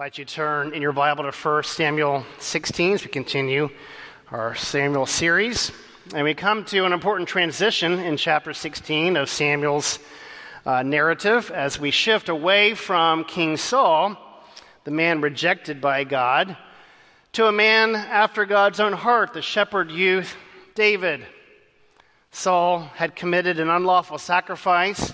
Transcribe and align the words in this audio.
Invite 0.00 0.16
you 0.16 0.24
to 0.24 0.34
turn 0.34 0.72
in 0.72 0.80
your 0.80 0.92
Bible 0.94 1.30
to 1.30 1.30
1 1.30 1.62
Samuel 1.62 2.24
16 2.38 2.94
as 2.94 3.04
we 3.04 3.10
continue 3.10 3.68
our 4.30 4.54
Samuel 4.54 5.04
series. 5.04 5.72
And 6.14 6.24
we 6.24 6.32
come 6.32 6.64
to 6.64 6.86
an 6.86 6.94
important 6.94 7.28
transition 7.28 7.98
in 7.98 8.16
chapter 8.16 8.54
16 8.54 9.18
of 9.18 9.28
Samuel's 9.28 9.98
uh, 10.64 10.82
narrative 10.82 11.50
as 11.50 11.78
we 11.78 11.90
shift 11.90 12.30
away 12.30 12.72
from 12.72 13.24
King 13.24 13.58
Saul, 13.58 14.16
the 14.84 14.90
man 14.90 15.20
rejected 15.20 15.82
by 15.82 16.04
God, 16.04 16.56
to 17.32 17.46
a 17.46 17.52
man 17.52 17.94
after 17.94 18.46
God's 18.46 18.80
own 18.80 18.94
heart, 18.94 19.34
the 19.34 19.42
shepherd 19.42 19.90
youth, 19.90 20.34
David. 20.74 21.26
Saul 22.30 22.78
had 22.94 23.14
committed 23.14 23.60
an 23.60 23.68
unlawful 23.68 24.16
sacrifice. 24.16 25.12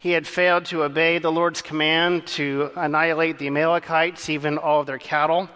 He 0.00 0.12
had 0.12 0.26
failed 0.26 0.64
to 0.66 0.82
obey 0.82 1.18
the 1.18 1.30
Lord's 1.30 1.60
command 1.60 2.26
to 2.28 2.70
annihilate 2.74 3.38
the 3.38 3.48
Amalekites, 3.48 4.30
even 4.30 4.56
all 4.56 4.80
of 4.80 4.86
their 4.86 4.96
cattle. 4.96 5.50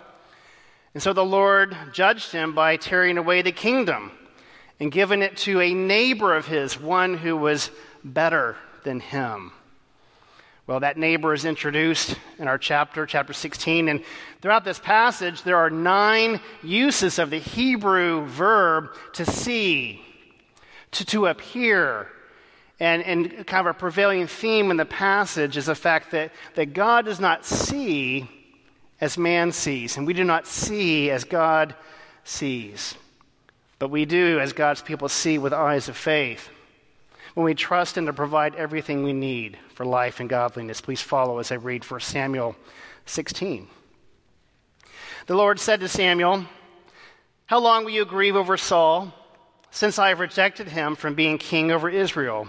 And 0.93 1.03
so 1.03 1.15
the 1.15 1.25
Lord 1.25 1.75
judged 1.95 2.31
him 2.31 2.55
by 2.55 2.77
tearing 2.77 3.17
away 3.17 3.41
the 3.41 3.53
kingdom 3.53 4.13
and 4.79 4.93
giving 4.93 5.23
it 5.23 5.39
to 5.39 5.63
a 5.63 5.73
neighbor 5.73 6.37
of 6.37 6.47
his, 6.47 6.79
one 6.79 7.17
who 7.17 7.39
was 7.39 7.71
better 8.05 8.55
than 8.83 9.01
him. 9.01 9.51
Well, 10.67 10.81
that 10.81 10.99
neighbor 10.99 11.33
is 11.33 11.47
introduced 11.47 12.15
in 12.39 12.47
our 12.47 12.59
chapter, 12.59 13.07
chapter 13.07 13.33
16. 13.33 13.89
And 13.89 14.05
throughout 14.43 14.67
this 14.67 14.79
passage, 14.79 15.43
there 15.43 15.57
are 15.57 15.71
nine 15.71 16.39
uses 16.63 17.19
of 17.19 17.31
the 17.31 17.39
Hebrew 17.39 18.27
verb 18.27 18.91
to 19.15 19.25
see, 19.25 20.05
to, 20.91 21.07
to 21.07 21.29
appear. 21.29 22.09
And, 22.81 23.03
and 23.03 23.47
kind 23.47 23.67
of 23.67 23.77
a 23.77 23.79
prevailing 23.79 24.27
theme 24.27 24.71
in 24.71 24.77
the 24.77 24.85
passage 24.85 25.57
is 25.57 25.67
the 25.67 25.75
fact 25.75 26.11
that, 26.11 26.33
that 26.55 26.75
God 26.75 27.05
does 27.05 27.21
not 27.21 27.45
see 27.45 28.29
as 29.01 29.19
man 29.19 29.53
sees, 29.53 29.97
and 29.97 30.07
we 30.07 30.13
do 30.13 30.25
not 30.25 30.47
see 30.47 31.11
as 31.11 31.25
God 31.25 31.75
sees. 32.25 32.95
But 33.79 33.91
we 33.91 34.05
do, 34.05 34.41
as 34.41 34.53
God's 34.53 34.83
people, 34.83 35.09
see 35.09 35.39
with 35.39 35.53
eyes 35.53 35.89
of 35.89 35.97
faith. 35.97 36.49
When 37.35 37.45
we 37.45 37.55
trust 37.55 37.97
Him 37.97 38.07
to 38.07 38.13
provide 38.13 38.55
everything 38.55 39.03
we 39.03 39.13
need 39.13 39.59
for 39.75 39.85
life 39.85 40.21
and 40.21 40.29
godliness, 40.29 40.81
please 40.81 41.03
follow 41.03 41.39
as 41.39 41.51
I 41.51 41.57
read 41.57 41.85
1 41.85 42.01
Samuel 42.01 42.57
16. 43.07 43.69
The 45.27 45.35
Lord 45.35 45.59
said 45.59 45.81
to 45.81 45.89
Samuel, 45.89 46.45
How 47.47 47.59
long 47.59 47.85
will 47.85 47.93
you 47.93 48.05
grieve 48.05 48.37
over 48.37 48.57
Saul, 48.57 49.13
since 49.71 49.99
I 49.99 50.11
have 50.11 50.21
rejected 50.21 50.69
him 50.69 50.95
from 50.95 51.15
being 51.15 51.39
king 51.39 51.73
over 51.73 51.91
Israel? 51.91 52.49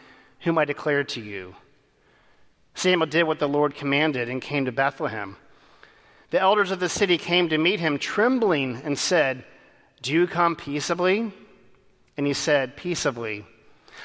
whom 0.41 0.57
I 0.57 0.65
declared 0.65 1.09
to 1.09 1.21
you. 1.21 1.55
Samuel 2.73 3.07
did 3.07 3.23
what 3.23 3.39
the 3.39 3.49
Lord 3.49 3.75
commanded 3.75 4.29
and 4.29 4.41
came 4.41 4.65
to 4.65 4.71
Bethlehem. 4.71 5.37
The 6.31 6.39
elders 6.39 6.71
of 6.71 6.79
the 6.79 6.89
city 6.89 7.17
came 7.17 7.49
to 7.49 7.57
meet 7.57 7.79
him, 7.79 7.99
trembling, 7.99 8.81
and 8.83 8.97
said, 8.97 9.43
Do 10.01 10.13
you 10.13 10.27
come 10.27 10.55
peaceably? 10.55 11.31
And 12.17 12.25
he 12.25 12.33
said, 12.33 12.77
Peaceably. 12.77 13.45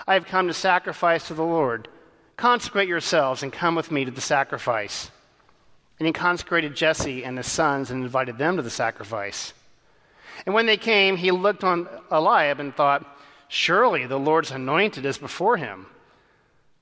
I 0.07 0.15
have 0.15 0.27
come 0.27 0.49
to 0.49 0.55
sacrifice 0.55 1.29
to 1.29 1.35
the 1.35 1.45
Lord. 1.45 1.89
Consecrate 2.37 2.89
yourselves 2.89 3.43
and 3.43 3.53
come 3.53 3.75
with 3.75 3.91
me 3.91 4.05
to 4.05 4.11
the 4.11 4.21
sacrifice. 4.21 5.11
And 5.99 6.07
he 6.07 6.13
consecrated 6.13 6.75
Jesse 6.75 7.25
and 7.25 7.39
his 7.39 7.51
sons 7.51 7.91
and 7.91 8.03
invited 8.03 8.37
them 8.37 8.57
to 8.57 8.63
the 8.63 8.71
sacrifice. 8.71 9.55
And 10.45 10.55
when 10.55 10.67
they 10.67 10.77
came, 10.77 11.17
he 11.17 11.31
looked 11.31 11.65
on 11.65 11.89
Eliab 12.11 12.61
and 12.61 12.75
thought, 12.75 13.07
Surely 13.49 14.07
the 14.07 14.19
Lord's 14.19 14.51
anointed 14.51 15.07
is 15.07 15.17
before 15.17 15.57
him. 15.57 15.87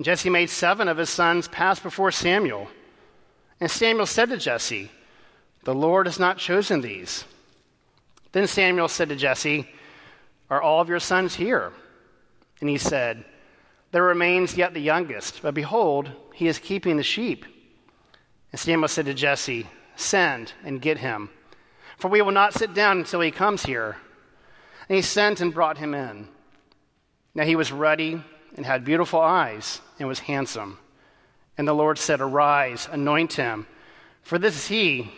Jesse 0.00 0.30
made 0.30 0.48
seven 0.48 0.88
of 0.88 0.96
his 0.96 1.10
sons 1.10 1.46
pass 1.48 1.78
before 1.78 2.10
Samuel. 2.10 2.68
And 3.60 3.70
Samuel 3.70 4.06
said 4.06 4.30
to 4.30 4.38
Jesse, 4.38 4.90
The 5.64 5.74
Lord 5.74 6.06
has 6.06 6.18
not 6.18 6.38
chosen 6.38 6.80
these. 6.80 7.24
Then 8.32 8.46
Samuel 8.46 8.88
said 8.88 9.10
to 9.10 9.16
Jesse, 9.16 9.68
Are 10.48 10.62
all 10.62 10.80
of 10.80 10.88
your 10.88 11.00
sons 11.00 11.34
here? 11.34 11.72
And 12.60 12.70
he 12.70 12.78
said, 12.78 13.24
There 13.92 14.02
remains 14.02 14.56
yet 14.56 14.72
the 14.72 14.80
youngest, 14.80 15.42
but 15.42 15.52
behold, 15.52 16.10
he 16.34 16.48
is 16.48 16.58
keeping 16.58 16.96
the 16.96 17.02
sheep. 17.02 17.44
And 18.52 18.58
Samuel 18.58 18.88
said 18.88 19.04
to 19.04 19.14
Jesse, 19.14 19.66
Send 19.96 20.54
and 20.64 20.80
get 20.80 20.96
him, 20.96 21.28
for 21.98 22.08
we 22.08 22.22
will 22.22 22.32
not 22.32 22.54
sit 22.54 22.72
down 22.72 22.98
until 22.98 23.20
he 23.20 23.30
comes 23.30 23.64
here. 23.64 23.98
And 24.88 24.96
he 24.96 25.02
sent 25.02 25.42
and 25.42 25.52
brought 25.52 25.76
him 25.76 25.92
in. 25.92 26.26
Now 27.34 27.44
he 27.44 27.54
was 27.54 27.70
ruddy 27.70 28.24
and 28.56 28.64
had 28.64 28.84
beautiful 28.84 29.20
eyes 29.20 29.82
and 30.00 30.08
was 30.08 30.18
handsome. 30.20 30.78
And 31.56 31.68
the 31.68 31.74
Lord 31.74 31.98
said, 31.98 32.20
Arise, 32.20 32.88
anoint 32.90 33.34
him, 33.34 33.66
for 34.22 34.38
this 34.38 34.56
is 34.56 34.66
he. 34.66 35.12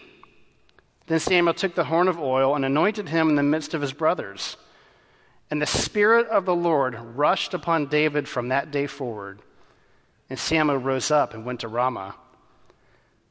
Then 1.06 1.20
Samuel 1.20 1.54
took 1.54 1.74
the 1.74 1.84
horn 1.84 2.08
of 2.08 2.20
oil 2.20 2.54
and 2.54 2.64
anointed 2.64 3.08
him 3.08 3.28
in 3.28 3.36
the 3.36 3.42
midst 3.42 3.74
of 3.74 3.80
his 3.80 3.92
brothers. 3.92 4.56
And 5.50 5.60
the 5.60 5.66
Spirit 5.66 6.28
of 6.28 6.44
the 6.44 6.54
Lord 6.54 6.94
rushed 7.14 7.54
upon 7.54 7.86
David 7.86 8.28
from 8.28 8.48
that 8.48 8.70
day 8.70 8.86
forward. 8.86 9.40
And 10.30 10.38
Samuel 10.38 10.78
rose 10.78 11.10
up 11.10 11.34
and 11.34 11.44
went 11.44 11.60
to 11.60 11.68
Ramah. 11.68 12.14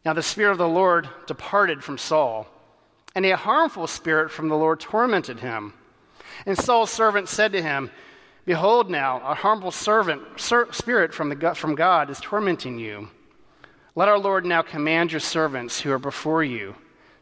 Now 0.06 0.13
the 0.13 0.23
Spirit 0.23 0.51
of 0.51 0.57
the 0.57 0.68
Lord 0.68 1.09
departed 1.28 1.83
from 1.83 1.97
Saul, 1.97 2.47
and 3.16 3.25
a 3.25 3.35
harmful 3.35 3.88
spirit 3.88 4.31
from 4.31 4.50
the 4.50 4.56
Lord 4.56 4.79
tormented 4.79 5.39
him. 5.39 5.74
And 6.45 6.57
Saul's 6.57 6.92
servant 6.92 7.27
said 7.27 7.51
to 7.53 7.62
him, 7.62 7.92
Behold, 8.45 8.89
now, 8.89 9.21
a 9.23 9.35
harmful 9.35 9.71
servant, 9.71 10.21
spirit 10.38 11.13
from, 11.13 11.29
the, 11.29 11.55
from 11.55 11.75
God 11.75 12.09
is 12.09 12.19
tormenting 12.19 12.79
you. 12.79 13.09
Let 13.93 14.07
our 14.07 14.17
Lord 14.17 14.45
now 14.45 14.61
command 14.61 15.11
your 15.11 15.19
servants 15.19 15.81
who 15.81 15.91
are 15.91 15.99
before 15.99 16.43
you 16.43 16.75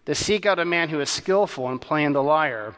to 0.06 0.16
seek 0.16 0.46
out 0.46 0.60
a 0.60 0.66
man 0.66 0.90
who 0.90 1.02
is 1.02 1.10
skillful 1.10 1.70
in 1.72 1.80
playing 1.80 2.14
the 2.14 2.24
lyre. 2.24 2.74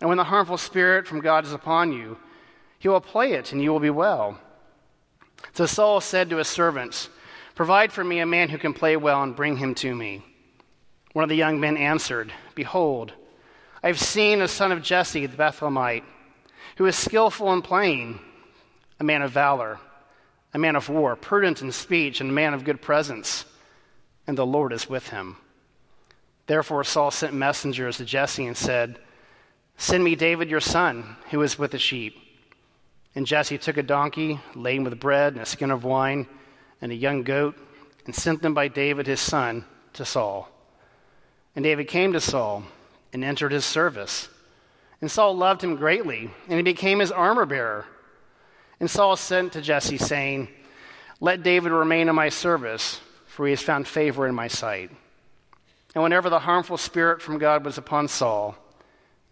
And 0.00 0.08
when 0.08 0.16
the 0.16 0.24
harmful 0.24 0.56
spirit 0.56 1.06
from 1.06 1.20
God 1.20 1.44
is 1.44 1.52
upon 1.52 1.92
you, 1.92 2.16
he 2.78 2.88
will 2.88 3.00
play 3.00 3.32
it, 3.32 3.52
and 3.52 3.62
you 3.62 3.70
will 3.70 3.80
be 3.80 3.90
well. 3.90 4.40
So 5.52 5.66
Saul 5.66 6.00
said 6.00 6.30
to 6.30 6.36
his 6.36 6.48
servants, 6.48 7.10
Provide 7.54 7.92
for 7.92 8.02
me 8.02 8.20
a 8.20 8.26
man 8.26 8.48
who 8.48 8.56
can 8.56 8.72
play 8.72 8.96
well, 8.96 9.22
and 9.22 9.36
bring 9.36 9.58
him 9.58 9.74
to 9.76 9.94
me. 9.94 10.24
One 11.12 11.22
of 11.22 11.28
the 11.28 11.36
young 11.36 11.60
men 11.60 11.76
answered, 11.76 12.32
Behold, 12.54 13.12
I 13.82 13.88
have 13.88 14.00
seen 14.00 14.40
a 14.40 14.48
son 14.48 14.72
of 14.72 14.82
Jesse 14.82 15.26
the 15.26 15.36
Bethlehemite 15.36 16.04
who 16.76 16.86
is 16.86 16.96
skillful 16.96 17.52
in 17.52 17.62
playing, 17.62 18.20
a 18.98 19.04
man 19.04 19.22
of 19.22 19.30
valor, 19.30 19.78
a 20.52 20.58
man 20.58 20.76
of 20.76 20.88
war, 20.88 21.16
prudent 21.16 21.62
in 21.62 21.72
speech, 21.72 22.20
and 22.20 22.30
a 22.30 22.32
man 22.32 22.54
of 22.54 22.64
good 22.64 22.82
presence, 22.82 23.44
and 24.26 24.36
the 24.36 24.46
Lord 24.46 24.72
is 24.72 24.88
with 24.88 25.08
him. 25.08 25.36
Therefore, 26.46 26.82
Saul 26.82 27.10
sent 27.10 27.32
messengers 27.32 27.98
to 27.98 28.04
Jesse 28.04 28.46
and 28.46 28.56
said, 28.56 28.98
Send 29.76 30.04
me 30.04 30.14
David 30.14 30.50
your 30.50 30.60
son, 30.60 31.16
who 31.30 31.40
is 31.42 31.58
with 31.58 31.70
the 31.70 31.78
sheep. 31.78 32.16
And 33.14 33.26
Jesse 33.26 33.58
took 33.58 33.76
a 33.76 33.82
donkey 33.82 34.40
laden 34.54 34.84
with 34.84 35.00
bread 35.00 35.32
and 35.34 35.42
a 35.42 35.46
skin 35.46 35.70
of 35.70 35.84
wine 35.84 36.26
and 36.80 36.92
a 36.92 36.96
young 36.96 37.22
goat 37.22 37.56
and 38.06 38.14
sent 38.14 38.42
them 38.42 38.54
by 38.54 38.68
David 38.68 39.06
his 39.06 39.20
son 39.20 39.64
to 39.94 40.04
Saul. 40.04 40.48
And 41.54 41.62
David 41.62 41.88
came 41.88 42.12
to 42.12 42.20
Saul 42.20 42.64
and 43.12 43.24
entered 43.24 43.52
his 43.52 43.64
service. 43.64 44.28
And 45.00 45.10
Saul 45.10 45.36
loved 45.36 45.62
him 45.64 45.76
greatly, 45.76 46.30
and 46.48 46.56
he 46.56 46.62
became 46.62 46.98
his 46.98 47.12
armor 47.12 47.46
bearer. 47.46 47.86
And 48.78 48.90
Saul 48.90 49.16
sent 49.16 49.54
to 49.54 49.62
Jesse, 49.62 49.98
saying, 49.98 50.48
Let 51.20 51.42
David 51.42 51.72
remain 51.72 52.08
in 52.08 52.14
my 52.14 52.28
service, 52.28 53.00
for 53.26 53.46
he 53.46 53.52
has 53.52 53.62
found 53.62 53.88
favor 53.88 54.26
in 54.26 54.34
my 54.34 54.48
sight. 54.48 54.90
And 55.94 56.02
whenever 56.02 56.30
the 56.30 56.40
harmful 56.40 56.76
spirit 56.76 57.20
from 57.22 57.38
God 57.38 57.64
was 57.64 57.78
upon 57.78 58.08
Saul, 58.08 58.56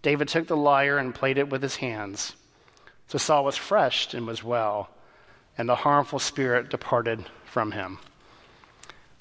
David 0.03 0.29
took 0.29 0.47
the 0.47 0.57
lyre 0.57 0.99
and 0.99 1.15
played 1.15 1.39
it 1.39 1.51
with 1.51 1.63
his 1.63 1.77
hands. 1.77 2.35
So 3.09 3.19
Saul 3.19 3.45
was 3.45 3.59
refreshed 3.59 4.15
and 4.15 4.27
was 4.27 4.45
well, 4.45 4.91
and 5.57 5.69
the 5.69 5.75
harmful 5.75 6.19
spirit 6.19 6.71
departed 6.71 7.25
from 7.45 7.73
him. 7.73 7.99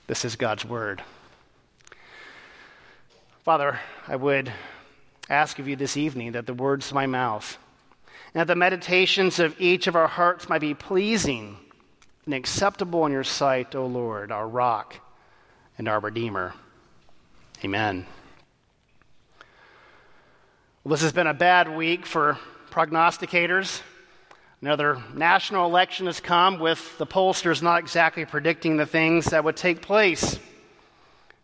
This 0.08 0.24
is 0.24 0.36
God's 0.36 0.66
word. 0.66 1.04
Father, 3.44 3.80
I 4.08 4.16
would 4.16 4.52
ask 5.30 5.60
of 5.60 5.68
you 5.68 5.76
this 5.76 5.98
evening 5.98 6.34
that 6.34 6.46
the 6.46 6.54
words 6.54 6.88
of 6.88 6.94
my 6.94 7.06
mouth 7.06 7.58
and 8.34 8.42
that 8.42 8.48
the 8.48 8.56
meditations 8.56 9.40
of 9.40 9.60
each 9.60 9.88
of 9.88 9.96
our 9.96 10.08
hearts 10.08 10.48
might 10.50 10.62
be 10.62 10.74
pleasing 10.74 11.58
and 12.26 12.34
acceptable 12.34 13.06
in 13.06 13.12
your 13.12 13.24
sight, 13.24 13.76
O 13.76 13.86
Lord, 13.86 14.32
our 14.32 14.48
rock 14.48 14.96
and 15.78 15.88
our 15.88 16.00
Redeemer. 16.00 16.54
Amen. 17.64 18.06
Well, 20.84 20.92
this 20.92 21.02
has 21.02 21.12
been 21.12 21.28
a 21.28 21.34
bad 21.34 21.76
week 21.76 22.06
for 22.06 22.38
prognosticators. 22.70 23.82
Another 24.62 25.02
national 25.14 25.66
election 25.66 26.06
has 26.08 26.20
come 26.20 26.60
with 26.60 26.98
the 26.98 27.06
pollsters 27.06 27.62
not 27.62 27.80
exactly 27.80 28.26
predicting 28.26 28.78
the 28.78 28.86
things 28.86 29.26
that 29.26 29.44
would 29.44 29.58
take 29.58 29.82
place. 29.82 30.40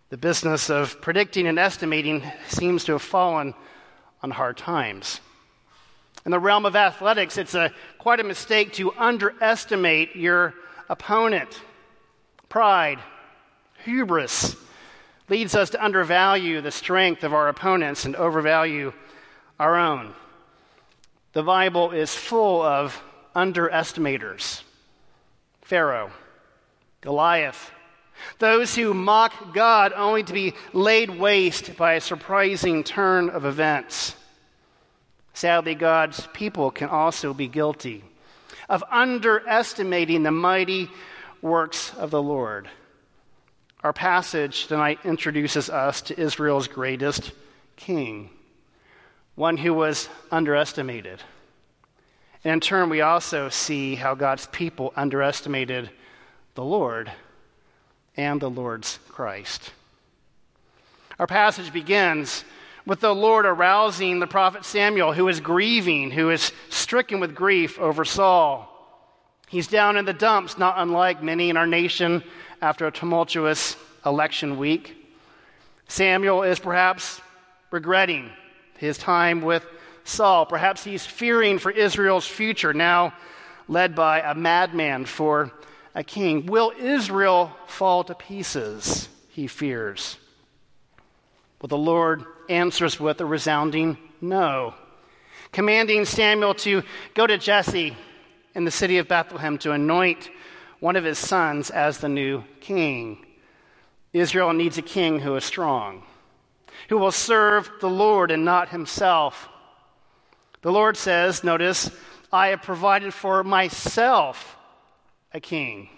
The 0.10 0.18
business 0.18 0.70
of 0.70 1.02
predicting 1.02 1.48
and 1.48 1.58
estimating 1.58 2.24
seems 2.48 2.84
to 2.86 2.94
have 2.94 3.02
fallen 3.02 3.54
on 4.24 4.32
hard 4.32 4.58
times. 4.58 5.20
In 6.26 6.32
the 6.32 6.40
realm 6.40 6.66
of 6.66 6.76
athletics, 6.76 7.38
it's 7.38 7.54
a, 7.54 7.72
quite 8.00 8.22
a 8.22 8.24
mistake 8.24 8.74
to 8.74 8.94
underestimate 8.94 10.16
your 10.16 10.54
opponent. 10.90 11.62
Pride, 12.48 13.00
hubris 13.84 14.56
leads 15.28 15.54
us 15.54 15.72
to 15.72 15.84
undervalue 15.84 16.62
the 16.62 16.72
strength 16.72 17.24
of 17.24 17.34
our 17.34 17.50
opponents 17.50 18.06
and 18.06 18.16
overvalue 18.16 18.94
our 19.60 19.76
own. 19.76 20.14
The 21.34 21.44
Bible 21.44 21.92
is 21.92 22.16
full 22.16 22.62
of 22.62 23.02
underestimators 23.36 24.62
Pharaoh, 25.62 26.12
Goliath, 27.02 27.72
those 28.40 28.76
who 28.76 28.94
mock 28.94 29.54
God 29.54 29.94
only 29.96 30.24
to 30.24 30.34
be 30.34 30.54
laid 30.72 31.10
waste 31.10 31.76
by 31.78 31.94
a 31.94 32.02
surprising 32.02 32.84
turn 32.84 33.30
of 33.30 33.46
events. 33.46 34.16
Sadly, 35.34 35.76
God's 35.76 36.28
people 36.34 36.72
can 36.72 36.90
also 36.90 37.34
be 37.34 37.48
guilty 37.48 38.04
of 38.70 38.84
underestimating 38.90 40.24
the 40.24 40.32
mighty 40.32 40.90
works 41.42 41.94
of 41.96 42.12
the 42.12 42.22
Lord. 42.22 42.70
Our 43.84 43.94
passage 43.94 44.68
tonight 44.68 45.00
introduces 45.04 45.70
us 45.70 46.02
to 46.04 46.20
Israel's 46.20 46.68
greatest 46.68 47.32
king 47.76 48.30
one 49.36 49.58
who 49.58 49.74
was 49.74 50.10
underestimated. 50.32 51.22
And 52.44 52.54
in 52.54 52.60
turn, 52.60 52.90
we 52.90 53.02
also 53.02 53.50
see 53.50 53.96
how 53.96 54.16
God's 54.16 54.48
people 54.48 54.94
underestimated 54.96 55.90
the 56.56 56.64
Lord 56.64 57.12
and 58.16 58.42
the 58.42 58.50
Lord's 58.50 59.00
Christ. 59.10 59.72
Our 61.20 61.28
passage 61.28 61.72
begins 61.72 62.44
with 62.86 63.00
the 63.00 63.14
Lord 63.16 63.46
arousing 63.46 64.20
the 64.20 64.28
prophet 64.28 64.66
Samuel, 64.66 65.14
who 65.14 65.28
is 65.28 65.40
grieving, 65.40 66.12
who 66.12 66.30
is 66.30 66.52
stricken 66.70 67.20
with 67.20 67.36
grief 67.36 67.80
over 67.80 68.04
Saul. 68.04 68.70
He's 69.48 69.68
down 69.68 69.98
in 69.98 70.06
the 70.06 70.14
dumps, 70.14 70.58
not 70.58 70.76
unlike 70.78 71.24
many 71.24 71.50
in 71.50 71.58
our 71.58 71.68
nation 71.68 72.24
after 72.62 72.88
a 72.88 72.92
tumultuous 72.92 73.78
election 74.06 74.58
week. 74.58 74.98
Samuel 75.88 76.44
is 76.44 76.60
perhaps 76.60 77.22
regretting 77.72 78.32
his 78.78 78.98
time 78.98 79.42
with 79.42 79.66
Saul. 80.04 80.46
Perhaps 80.46 80.84
he's 80.84 81.06
fearing 81.06 81.60
for 81.60 81.72
Israel's 81.72 82.28
future, 82.28 82.74
now 82.74 83.14
led 83.68 83.96
by 83.96 84.20
a 84.22 84.36
madman 84.36 85.06
for 85.06 85.52
a 85.96 86.04
king. 86.04 86.46
Will 86.46 86.72
Israel 86.78 87.56
fall 87.68 88.04
to 88.06 88.16
pieces? 88.16 89.10
He 89.30 89.48
fears. 89.48 90.18
Well, 91.62 91.68
the 91.68 91.78
Lord 91.78 92.26
answers 92.50 93.00
with 93.00 93.22
a 93.22 93.26
resounding 93.26 93.98
no, 94.20 94.74
commanding 95.52 96.06
Samuel 96.06 96.54
to 96.56 96.84
go 97.14 97.26
to 97.26 97.38
Jesse 97.38 97.96
in 98.56 98.66
the 98.66 98.72
city 98.72 98.98
of 98.98 99.08
Bethlehem 99.08 99.58
to 99.60 99.72
anoint 99.72 100.30
one 100.80 100.96
of 100.96 101.04
his 101.04 101.18
sons 101.18 101.70
as 101.70 101.98
the 101.98 102.10
new 102.10 102.44
king. 102.60 103.26
Israel 104.12 104.54
needs 104.54 104.78
a 104.78 104.82
king 104.82 105.20
who 105.20 105.36
is 105.36 105.44
strong 105.44 106.04
who 106.90 106.98
will 106.98 107.12
serve 107.12 107.72
the 107.80 107.90
Lord 107.90 108.32
and 108.32 108.46
not 108.46 108.70
himself. 108.70 109.50
The 110.62 110.72
Lord 110.72 110.98
says, 110.98 111.44
notice, 111.44 111.90
I 112.32 112.48
have 112.48 112.62
provided 112.62 113.14
for 113.14 113.44
myself 113.44 114.58
a 115.34 115.40
king. 115.40 115.90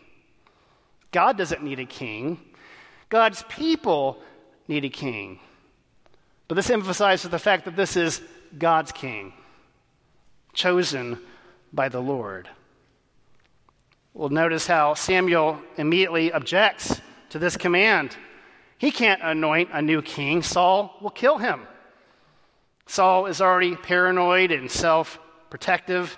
God 1.12 1.38
doesn't 1.38 1.64
need 1.64 1.80
a 1.80 1.86
king, 1.86 2.40
God's 3.10 3.44
people 3.44 4.20
need 4.68 4.86
a 4.86 4.90
king. 4.90 5.40
But 6.48 6.56
this 6.56 6.70
emphasizes 6.70 7.30
the 7.32 7.40
fact 7.40 7.66
that 7.66 7.76
this 7.76 7.98
is 7.98 8.22
God's 8.58 8.92
king, 8.92 9.34
chosen 10.54 11.20
by 11.74 11.90
the 11.90 12.02
Lord. 12.02 12.50
Well, 14.14 14.30
notice 14.30 14.66
how 14.66 14.94
Samuel 14.94 15.60
immediately 15.78 16.32
objects 16.32 17.02
to 17.30 17.40
this 17.40 17.58
command. 17.58 18.16
He 18.78 18.92
can't 18.92 19.22
anoint 19.22 19.70
a 19.74 19.82
new 19.82 20.02
king. 20.02 20.42
Saul 20.42 20.96
will 21.02 21.10
kill 21.10 21.38
him. 21.38 21.68
Saul 22.86 23.26
is 23.26 23.42
already 23.42 23.76
paranoid 23.76 24.52
and 24.52 24.70
self 24.70 25.20
protective. 25.50 26.18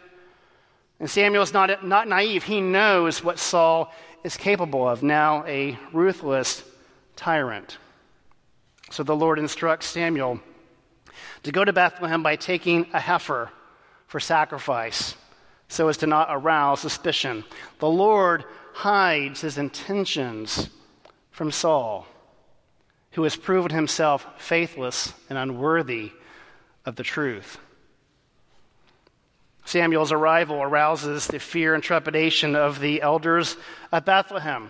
And 1.00 1.10
Samuel 1.10 1.44
is 1.44 1.54
not, 1.54 1.86
not 1.86 2.08
naive. 2.08 2.44
He 2.44 2.62
knows 2.62 3.24
what 3.24 3.40
Saul 3.40 3.94
is 4.24 4.36
capable 4.36 4.88
of, 4.88 5.04
now 5.04 5.46
a 5.46 5.78
ruthless 5.94 6.64
tyrant. 7.16 7.78
So 8.90 9.04
the 9.04 9.16
Lord 9.16 9.38
instructs 9.38 9.86
Samuel 9.88 10.40
to 11.44 11.52
go 11.52 11.64
to 11.64 11.74
Bethlehem 11.74 12.24
by 12.24 12.36
taking 12.36 12.88
a 12.94 13.00
heifer 13.00 13.50
for 14.08 14.20
sacrifice 14.20 15.16
so 15.68 15.88
as 15.88 15.98
to 15.98 16.08
not 16.08 16.30
arouse 16.32 16.80
suspicion. 16.80 17.44
The 17.80 17.90
Lord 17.90 18.46
hides 18.74 19.42
his 19.42 19.58
intentions 19.58 20.70
from 21.32 21.52
Saul 21.52 22.08
who 23.12 23.24
has 23.24 23.36
proven 23.36 23.72
himself 23.72 24.28
faithless 24.38 25.12
and 25.30 25.38
unworthy 25.38 26.12
of 26.86 26.96
the 26.96 27.04
truth. 27.04 27.58
Samuel's 29.68 30.14
arrival 30.14 30.62
arouses 30.62 31.28
the 31.28 31.40
fear 31.40 31.74
and 31.76 31.84
trepidation 31.84 32.56
of 32.56 32.80
the 32.80 33.02
elders 33.02 33.58
at 33.92 34.06
Bethlehem. 34.06 34.70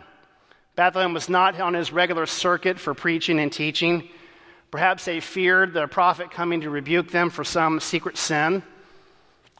Bethlehem 0.75 1.13
was 1.13 1.30
not 1.30 1.60
on 1.60 1.75
his 1.75 1.92
regular 1.92 2.25
circuit 2.25 2.80
for 2.80 2.96
preaching 2.96 3.39
and 3.39 3.54
teaching. 3.54 4.10
Perhaps 4.72 5.06
they 5.06 5.20
feared 5.20 5.72
the 5.72 5.86
prophet 5.86 6.32
coming 6.32 6.62
to 6.62 6.72
rebuke 6.72 7.12
them 7.12 7.30
for 7.30 7.44
some 7.44 7.80
secret 7.80 8.18
sin. 8.18 8.63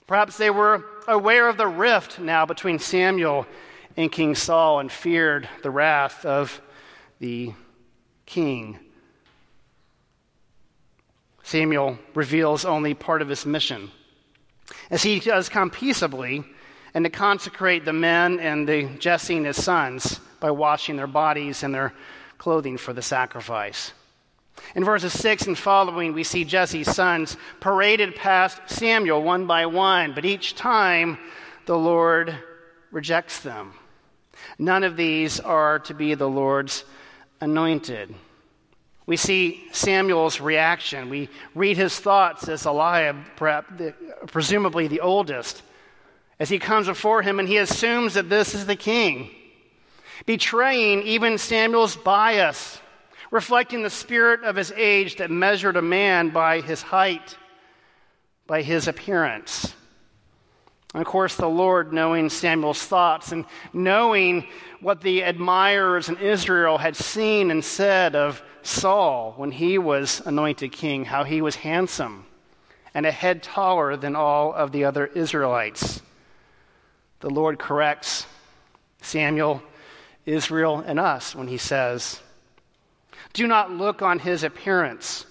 Perhaps 0.08 0.38
they 0.38 0.50
were 0.50 0.84
aware 1.08 1.48
of 1.48 1.58
the 1.58 1.68
rift 1.68 2.18
now 2.18 2.48
between 2.48 2.80
Samuel 2.80 3.46
and 3.96 4.12
King 4.12 4.34
Saul 4.34 4.80
and 4.80 4.92
feared 4.92 5.48
the 5.62 5.70
wrath 5.70 6.26
of 6.26 6.60
the 7.20 7.54
king. 8.26 8.80
Samuel 11.44 12.00
reveals 12.16 12.66
only 12.66 12.96
part 12.96 13.22
of 13.22 13.30
his 13.30 13.46
mission. 13.46 13.92
As 14.90 15.04
he 15.04 15.20
does 15.20 15.50
come 15.50 15.70
peaceably 15.70 16.44
and 16.94 17.06
to 17.06 17.10
consecrate 17.10 17.86
the 17.86 17.94
men 17.94 18.40
and 18.40 18.68
the 18.68 18.86
Jesse 19.00 19.38
and 19.38 19.46
his 19.46 19.64
sons 19.64 20.20
by 20.40 20.52
washing 20.52 20.96
their 20.96 21.08
bodies 21.08 21.64
and 21.64 21.74
their 21.74 21.94
clothing 22.38 22.78
for 22.78 22.94
the 22.94 23.02
sacrifice. 23.02 23.94
In 24.76 24.84
verses 24.84 25.14
6 25.14 25.48
and 25.48 25.58
following, 25.58 26.14
we 26.14 26.24
see 26.24 26.44
Jesse's 26.44 26.94
sons 26.94 27.38
paraded 27.60 28.16
past 28.16 28.60
Samuel 28.68 29.24
one 29.24 29.46
by 29.46 29.66
one, 29.66 30.14
but 30.14 30.26
each 30.26 30.56
time 30.56 31.18
the 31.66 31.78
Lord 31.78 32.36
rejects 32.92 33.40
them. 33.42 33.74
None 34.58 34.84
of 34.84 34.98
these 34.98 35.40
are 35.40 35.80
to 35.80 35.94
be 35.94 36.14
the 36.14 36.30
Lord's 36.30 36.84
anointed. 37.42 38.14
We 39.08 39.16
see 39.16 39.66
Samuel's 39.72 40.42
reaction. 40.42 41.10
We 41.10 41.30
read 41.56 41.78
his 41.78 41.98
thoughts 41.98 42.50
as 42.50 42.66
Eliab, 42.66 43.16
presumably 44.28 44.88
the 44.88 45.00
oldest, 45.00 45.64
as 46.40 46.50
he 46.50 46.60
comes 46.60 46.88
before 46.88 47.22
him 47.22 47.40
and 47.40 47.48
he 47.48 47.58
assumes 47.58 48.16
that 48.16 48.30
this 48.30 48.54
is 48.54 48.66
the 48.66 48.76
king, 48.76 49.32
betraying 50.26 51.04
even 51.04 51.38
Samuel's 51.38 51.96
bias, 51.96 52.82
reflecting 53.32 53.82
the 53.82 53.90
spirit 53.90 54.44
of 54.44 54.58
his 54.58 54.74
age 54.74 55.16
that 55.16 55.32
measured 55.32 55.78
a 55.78 55.82
man 55.82 56.30
by 56.30 56.60
his 56.60 56.82
height, 56.82 57.38
by 58.46 58.62
his 58.62 58.90
appearance. 58.90 59.74
And 60.98 61.06
of 61.06 61.12
course, 61.12 61.36
the 61.36 61.48
Lord, 61.48 61.94
knowing 61.94 62.28
Samuel's 62.28 62.84
thoughts 62.84 63.32
and 63.32 63.46
knowing 63.72 64.48
what 64.82 65.02
the 65.02 65.22
admirers 65.22 66.10
in 66.10 66.18
Israel 66.18 66.80
had 66.80 66.96
seen 66.96 67.52
and 67.52 67.64
said 67.64 68.16
of 68.16 68.42
Saul 68.64 69.34
when 69.38 69.52
he 69.52 69.78
was 69.78 70.24
anointed 70.26 70.72
king, 70.72 71.06
how 71.06 71.24
he 71.24 71.40
was 71.40 71.58
handsome 71.58 72.26
and 72.96 73.06
a 73.06 73.12
head 73.12 73.44
taller 73.44 73.96
than 73.96 74.16
all 74.16 74.52
of 74.56 74.72
the 74.72 74.86
other 74.86 75.06
Israelites. 75.06 76.02
The 77.20 77.30
Lord 77.30 77.60
corrects 77.60 78.26
Samuel, 79.04 79.62
Israel, 80.26 80.84
and 80.84 81.00
us 81.00 81.36
when 81.36 81.48
he 81.48 81.60
says, 81.60 82.20
Do 83.34 83.46
not 83.46 83.70
look 83.70 84.02
on 84.02 84.18
his 84.18 84.44
appearance 84.44 85.28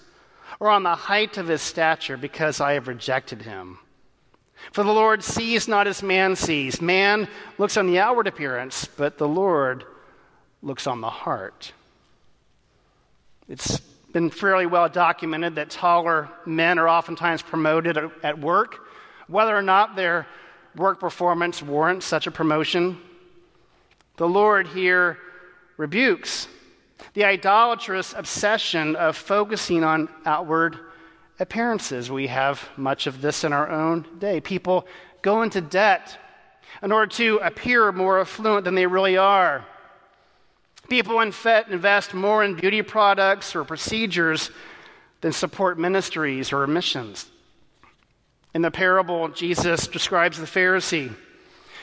or 0.61 0.69
on 0.69 0.83
the 0.83 0.95
height 0.95 1.37
of 1.37 1.49
his 1.49 1.61
stature, 1.61 2.15
because 2.15 2.61
I 2.61 2.71
have 2.75 2.87
rejected 2.87 3.41
him. 3.41 3.79
For 4.71 4.83
the 4.83 4.91
Lord 4.91 5.23
sees 5.23 5.67
not 5.67 5.87
as 5.87 6.03
man 6.03 6.35
sees. 6.35 6.81
Man 6.81 7.27
looks 7.57 7.77
on 7.77 7.87
the 7.87 7.99
outward 7.99 8.27
appearance, 8.27 8.85
but 8.85 9.17
the 9.17 9.27
Lord 9.27 9.85
looks 10.61 10.87
on 10.87 11.01
the 11.01 11.09
heart. 11.09 11.73
It's 13.47 13.79
been 14.11 14.29
fairly 14.29 14.65
well 14.65 14.89
documented 14.89 15.55
that 15.55 15.69
taller 15.69 16.29
men 16.45 16.79
are 16.79 16.89
oftentimes 16.89 17.41
promoted 17.41 17.97
at 18.23 18.39
work, 18.39 18.87
whether 19.27 19.55
or 19.55 19.61
not 19.61 19.95
their 19.95 20.27
work 20.75 20.99
performance 20.99 21.61
warrants 21.61 22.05
such 22.05 22.27
a 22.27 22.31
promotion. 22.31 22.97
The 24.17 24.27
Lord 24.27 24.67
here 24.67 25.17
rebukes 25.77 26.47
the 27.13 27.25
idolatrous 27.25 28.13
obsession 28.13 28.95
of 28.95 29.15
focusing 29.15 29.83
on 29.83 30.09
outward 30.25 30.77
appearances. 31.39 32.11
We 32.11 32.27
have 32.27 32.67
much 32.77 33.07
of 33.07 33.21
this 33.21 33.43
in 33.43 33.53
our 33.53 33.69
own 33.69 34.05
day. 34.19 34.41
People 34.41 34.87
go 35.21 35.41
into 35.41 35.61
debt 35.61 36.17
in 36.81 36.91
order 36.91 37.07
to 37.13 37.37
appear 37.37 37.91
more 37.91 38.19
affluent 38.19 38.65
than 38.65 38.75
they 38.75 38.87
really 38.87 39.17
are. 39.17 39.65
People 40.89 41.19
invest 41.19 42.13
more 42.13 42.43
in 42.43 42.55
beauty 42.55 42.81
products 42.81 43.55
or 43.55 43.63
procedures 43.63 44.51
than 45.21 45.31
support 45.31 45.77
ministries 45.77 46.53
or 46.53 46.65
missions. 46.65 47.29
In 48.53 48.61
the 48.61 48.71
parable, 48.71 49.27
Jesus 49.27 49.87
describes 49.87 50.37
the 50.37 50.45
Pharisee 50.45 51.13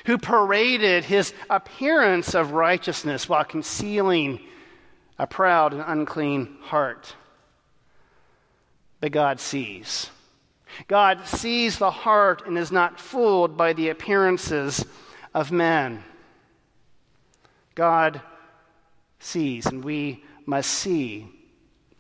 who 0.06 0.18
paraded 0.18 1.04
his 1.04 1.32
appearance 1.48 2.34
of 2.34 2.52
righteousness 2.52 3.28
while 3.28 3.44
concealing 3.44 4.40
a 5.18 5.26
proud 5.26 5.72
and 5.72 5.82
unclean 5.86 6.56
heart 6.60 7.14
that 9.04 9.10
God 9.10 9.38
sees. 9.38 10.08
God 10.88 11.26
sees 11.26 11.76
the 11.76 11.90
heart 11.90 12.46
and 12.46 12.56
is 12.56 12.72
not 12.72 12.98
fooled 12.98 13.54
by 13.54 13.74
the 13.74 13.90
appearances 13.90 14.82
of 15.34 15.52
men. 15.52 16.02
God 17.74 18.22
sees, 19.18 19.66
and 19.66 19.84
we 19.84 20.24
must 20.46 20.70
see 20.70 21.28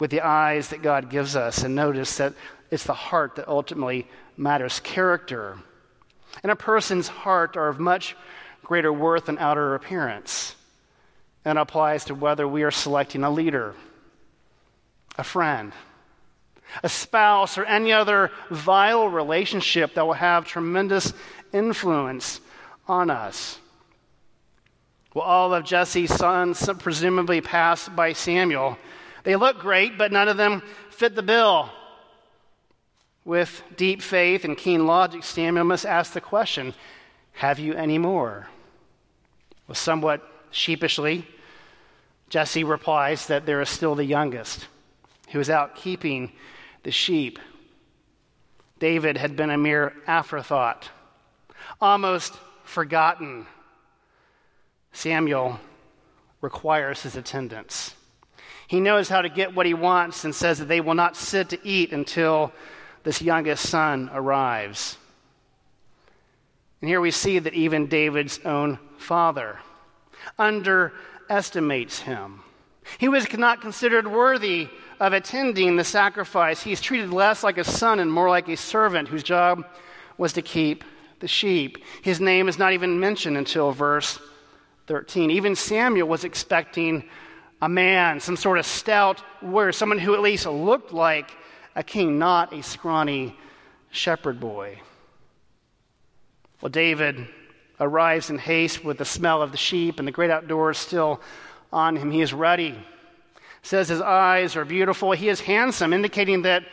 with 0.00 0.12
the 0.12 0.22
eyes 0.22 0.70
that 0.70 0.80
God 0.80 1.10
gives 1.10 1.36
us 1.36 1.62
and 1.62 1.74
notice 1.74 2.16
that 2.16 2.32
it's 2.70 2.84
the 2.84 2.94
heart 2.94 3.36
that 3.36 3.48
ultimately 3.48 4.08
matters. 4.38 4.80
Character 4.80 5.58
and 6.42 6.50
a 6.50 6.56
person's 6.56 7.08
heart 7.08 7.58
are 7.58 7.68
of 7.68 7.78
much 7.78 8.16
greater 8.62 8.90
worth 8.90 9.26
than 9.26 9.36
outer 9.36 9.74
appearance. 9.74 10.56
And 11.44 11.58
applies 11.58 12.06
to 12.06 12.14
whether 12.14 12.48
we 12.48 12.62
are 12.62 12.70
selecting 12.70 13.24
a 13.24 13.30
leader, 13.30 13.74
a 15.18 15.22
friend, 15.22 15.74
a 16.82 16.88
spouse, 16.88 17.58
or 17.58 17.64
any 17.64 17.92
other 17.92 18.30
vile 18.50 19.08
relationship 19.08 19.94
that 19.94 20.06
will 20.06 20.14
have 20.14 20.44
tremendous 20.44 21.12
influence 21.52 22.40
on 22.88 23.10
us. 23.10 23.58
Well, 25.14 25.24
all 25.24 25.54
of 25.54 25.64
Jesse's 25.64 26.12
sons 26.12 26.68
presumably 26.80 27.40
passed 27.40 27.94
by 27.94 28.12
Samuel. 28.12 28.76
They 29.22 29.36
look 29.36 29.60
great, 29.60 29.96
but 29.96 30.10
none 30.10 30.28
of 30.28 30.36
them 30.36 30.62
fit 30.90 31.14
the 31.14 31.22
bill. 31.22 31.70
With 33.24 33.62
deep 33.76 34.02
faith 34.02 34.44
and 34.44 34.56
keen 34.56 34.86
logic, 34.86 35.22
Samuel 35.22 35.64
must 35.64 35.86
ask 35.86 36.12
the 36.12 36.20
question 36.20 36.74
Have 37.34 37.58
you 37.58 37.74
any 37.74 37.96
more? 37.96 38.48
Well, 39.66 39.76
somewhat 39.76 40.28
sheepishly, 40.50 41.26
Jesse 42.28 42.64
replies 42.64 43.28
that 43.28 43.46
there 43.46 43.60
is 43.60 43.68
still 43.68 43.94
the 43.94 44.04
youngest 44.04 44.66
who 45.34 45.40
is 45.40 45.50
out 45.50 45.74
keeping 45.74 46.30
the 46.84 46.92
sheep. 46.92 47.40
David 48.78 49.16
had 49.16 49.34
been 49.34 49.50
a 49.50 49.58
mere 49.58 49.92
afterthought, 50.06 50.88
almost 51.80 52.34
forgotten. 52.62 53.44
Samuel 54.92 55.58
requires 56.40 57.02
his 57.02 57.16
attendance. 57.16 57.96
He 58.68 58.78
knows 58.78 59.08
how 59.08 59.22
to 59.22 59.28
get 59.28 59.56
what 59.56 59.66
he 59.66 59.74
wants 59.74 60.24
and 60.24 60.32
says 60.32 60.60
that 60.60 60.66
they 60.66 60.80
will 60.80 60.94
not 60.94 61.16
sit 61.16 61.48
to 61.48 61.58
eat 61.66 61.92
until 61.92 62.52
this 63.02 63.20
youngest 63.20 63.68
son 63.68 64.10
arrives. 64.14 64.96
And 66.80 66.88
here 66.88 67.00
we 67.00 67.10
see 67.10 67.40
that 67.40 67.54
even 67.54 67.88
David's 67.88 68.38
own 68.44 68.78
father 68.98 69.58
underestimates 70.38 71.98
him. 71.98 72.44
He 72.98 73.08
was 73.08 73.30
not 73.32 73.60
considered 73.60 74.06
worthy 74.06 74.68
of 75.04 75.12
attending 75.12 75.76
the 75.76 75.84
sacrifice. 75.84 76.62
He's 76.62 76.80
treated 76.80 77.10
less 77.10 77.42
like 77.42 77.58
a 77.58 77.64
son 77.64 78.00
and 78.00 78.10
more 78.10 78.28
like 78.28 78.48
a 78.48 78.56
servant 78.56 79.08
whose 79.08 79.22
job 79.22 79.64
was 80.18 80.32
to 80.34 80.42
keep 80.42 80.84
the 81.20 81.28
sheep. 81.28 81.78
His 82.02 82.20
name 82.20 82.48
is 82.48 82.58
not 82.58 82.72
even 82.72 83.00
mentioned 83.00 83.36
until 83.36 83.72
verse 83.72 84.18
13. 84.86 85.30
Even 85.30 85.56
Samuel 85.56 86.08
was 86.08 86.24
expecting 86.24 87.08
a 87.62 87.68
man, 87.68 88.20
some 88.20 88.36
sort 88.36 88.58
of 88.58 88.66
stout 88.66 89.22
warrior, 89.40 89.72
someone 89.72 89.98
who 89.98 90.14
at 90.14 90.20
least 90.20 90.46
looked 90.46 90.92
like 90.92 91.30
a 91.74 91.82
king, 91.82 92.18
not 92.18 92.52
a 92.52 92.62
scrawny 92.62 93.36
shepherd 93.90 94.40
boy. 94.40 94.80
Well, 96.60 96.70
David 96.70 97.26
arrives 97.80 98.30
in 98.30 98.38
haste 98.38 98.84
with 98.84 98.98
the 98.98 99.04
smell 99.04 99.42
of 99.42 99.50
the 99.50 99.56
sheep 99.56 99.98
and 99.98 100.06
the 100.06 100.12
great 100.12 100.30
outdoors 100.30 100.78
still 100.78 101.20
on 101.72 101.96
him. 101.96 102.10
He 102.10 102.20
is 102.20 102.32
ready. 102.32 102.74
Says 103.64 103.88
his 103.88 104.02
eyes 104.02 104.56
are 104.56 104.66
beautiful. 104.66 105.12
He 105.12 105.30
is 105.30 105.40
handsome, 105.40 105.94
indicating 105.94 106.42
that 106.42 106.64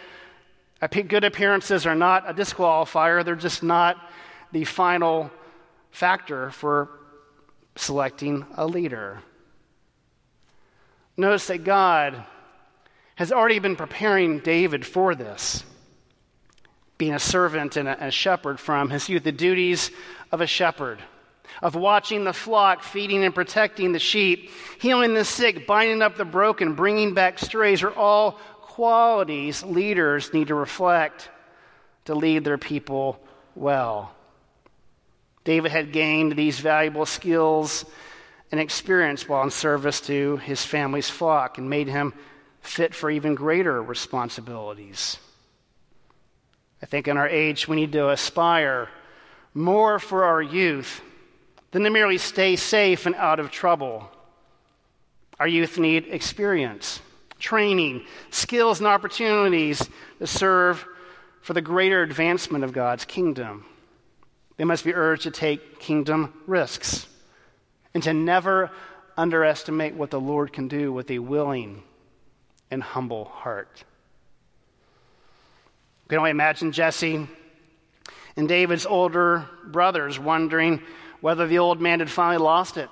good 1.08 1.24
appearances 1.24 1.86
are 1.86 1.96
not 1.96 2.30
a 2.30 2.34
disqualifier. 2.34 3.24
They're 3.24 3.36
just 3.36 3.64
not 3.64 3.96
the 4.52 4.66
final 4.66 5.32
factor 5.92 6.52
for 6.52 6.90
selecting 7.78 8.46
a 8.58 8.68
leader. 8.68 9.22
Notice 11.16 11.48
that 11.48 11.64
God 11.64 12.26
has 13.16 13.32
already 13.32 13.60
been 13.60 13.78
preparing 13.78 14.40
David 14.40 14.86
for 14.86 15.16
this, 15.16 15.64
being 16.98 17.14
a 17.14 17.20
servant 17.20 17.78
and 17.78 17.88
a, 17.88 18.12
shepherd 18.12 18.60
from 18.60 18.90
his 18.90 19.08
youth, 19.08 19.24
the 19.24 19.32
duties 19.32 19.92
of 20.30 20.42
a 20.42 20.48
shepherd 20.48 21.00
of 21.62 21.76
watching 21.76 22.24
the 22.24 22.34
flock, 22.34 22.84
feeding 22.84 23.24
and 23.24 23.36
protecting 23.36 23.92
the 23.92 24.00
sheep, 24.00 24.50
healing 24.80 25.14
the 25.14 25.26
sick, 25.26 25.68
binding 25.68 26.02
up 26.02 26.18
the 26.18 26.26
broken, 26.26 26.74
bringing 26.74 27.14
back 27.14 27.40
strays 27.40 27.84
are 27.84 27.94
all 27.94 28.34
qualities 28.62 29.64
leaders 29.64 30.34
need 30.34 30.48
to 30.48 30.56
reflect 30.56 31.30
to 32.06 32.16
lead 32.16 32.44
their 32.44 32.58
people 32.58 33.20
well. 33.56 34.14
David 35.44 35.72
had 35.72 35.92
gained 35.92 36.36
these 36.36 36.60
valuable 36.60 37.06
skills 37.06 37.86
and 38.52 38.60
experience 38.60 39.28
while 39.28 39.44
in 39.44 39.52
service 39.52 40.02
to 40.02 40.38
his 40.38 40.64
family's 40.64 41.10
flock 41.10 41.58
and 41.58 41.70
made 41.70 41.88
him 41.88 42.14
fit 42.62 42.94
for 42.94 43.10
even 43.10 43.34
greater 43.34 43.82
responsibilities. 43.82 45.18
I 46.82 46.86
think 46.86 47.08
in 47.08 47.18
our 47.18 47.28
age 47.28 47.68
we 47.68 47.76
need 47.76 47.92
to 47.94 48.10
aspire 48.10 48.90
more 49.54 50.00
for 50.00 50.24
our 50.24 50.42
youth 50.42 51.02
than 51.72 51.84
to 51.84 51.90
merely 51.90 52.18
stay 52.18 52.56
safe 52.56 53.06
and 53.06 53.16
out 53.16 53.40
of 53.40 53.52
trouble. 53.52 54.10
Our 55.40 55.48
youth 55.48 55.78
need 55.80 56.08
experience, 56.08 57.02
training, 57.40 58.06
skills, 58.30 58.80
and 58.80 58.88
opportunities 58.88 59.88
to 60.20 60.28
serve 60.28 60.86
for 61.42 61.54
the 61.54 61.62
greater 61.62 62.04
advancement 62.04 62.64
of 62.64 62.74
God's 62.74 63.06
kingdom. 63.06 63.66
They 64.58 64.66
must 64.66 64.84
be 64.84 64.94
urged 64.94 65.24
to 65.24 65.32
take 65.32 65.80
kingdom 65.80 66.34
risks 66.46 67.08
and 67.94 68.04
to 68.04 68.14
never 68.14 68.70
underestimate 69.18 69.96
what 69.96 70.12
the 70.12 70.20
Lord 70.20 70.54
can 70.54 70.68
do 70.68 70.94
with 70.94 71.10
a 71.10 71.20
willing 71.20 71.84
and 72.70 72.84
humble 72.84 73.26
heart. 73.26 73.84
You 76.06 76.10
can 76.10 76.20
only 76.20 76.32
imagine 76.32 76.72
Jesse 76.72 77.28
and 78.36 78.48
David's 78.48 78.86
older 78.86 79.46
brothers 79.66 80.20
wondering 80.20 80.82
whether 81.22 81.48
the 81.48 81.60
old 81.60 81.80
man 81.80 82.00
had 82.00 82.10
finally 82.10 82.44
lost 82.44 82.78
it. 82.78 82.90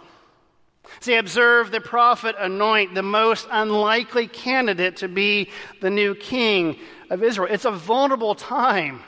See, 1.01 1.15
observe 1.15 1.71
the 1.71 1.81
prophet 1.81 2.35
anoint 2.39 2.95
the 2.95 3.03
most 3.03 3.47
unlikely 3.51 4.27
candidate 4.27 4.97
to 4.97 5.07
be 5.07 5.49
the 5.81 5.89
new 5.89 6.15
king 6.15 6.77
of 7.09 7.23
Israel. 7.23 7.51
It's 7.51 7.65
a 7.65 7.71
vulnerable 7.71 8.35
time. 8.35 9.01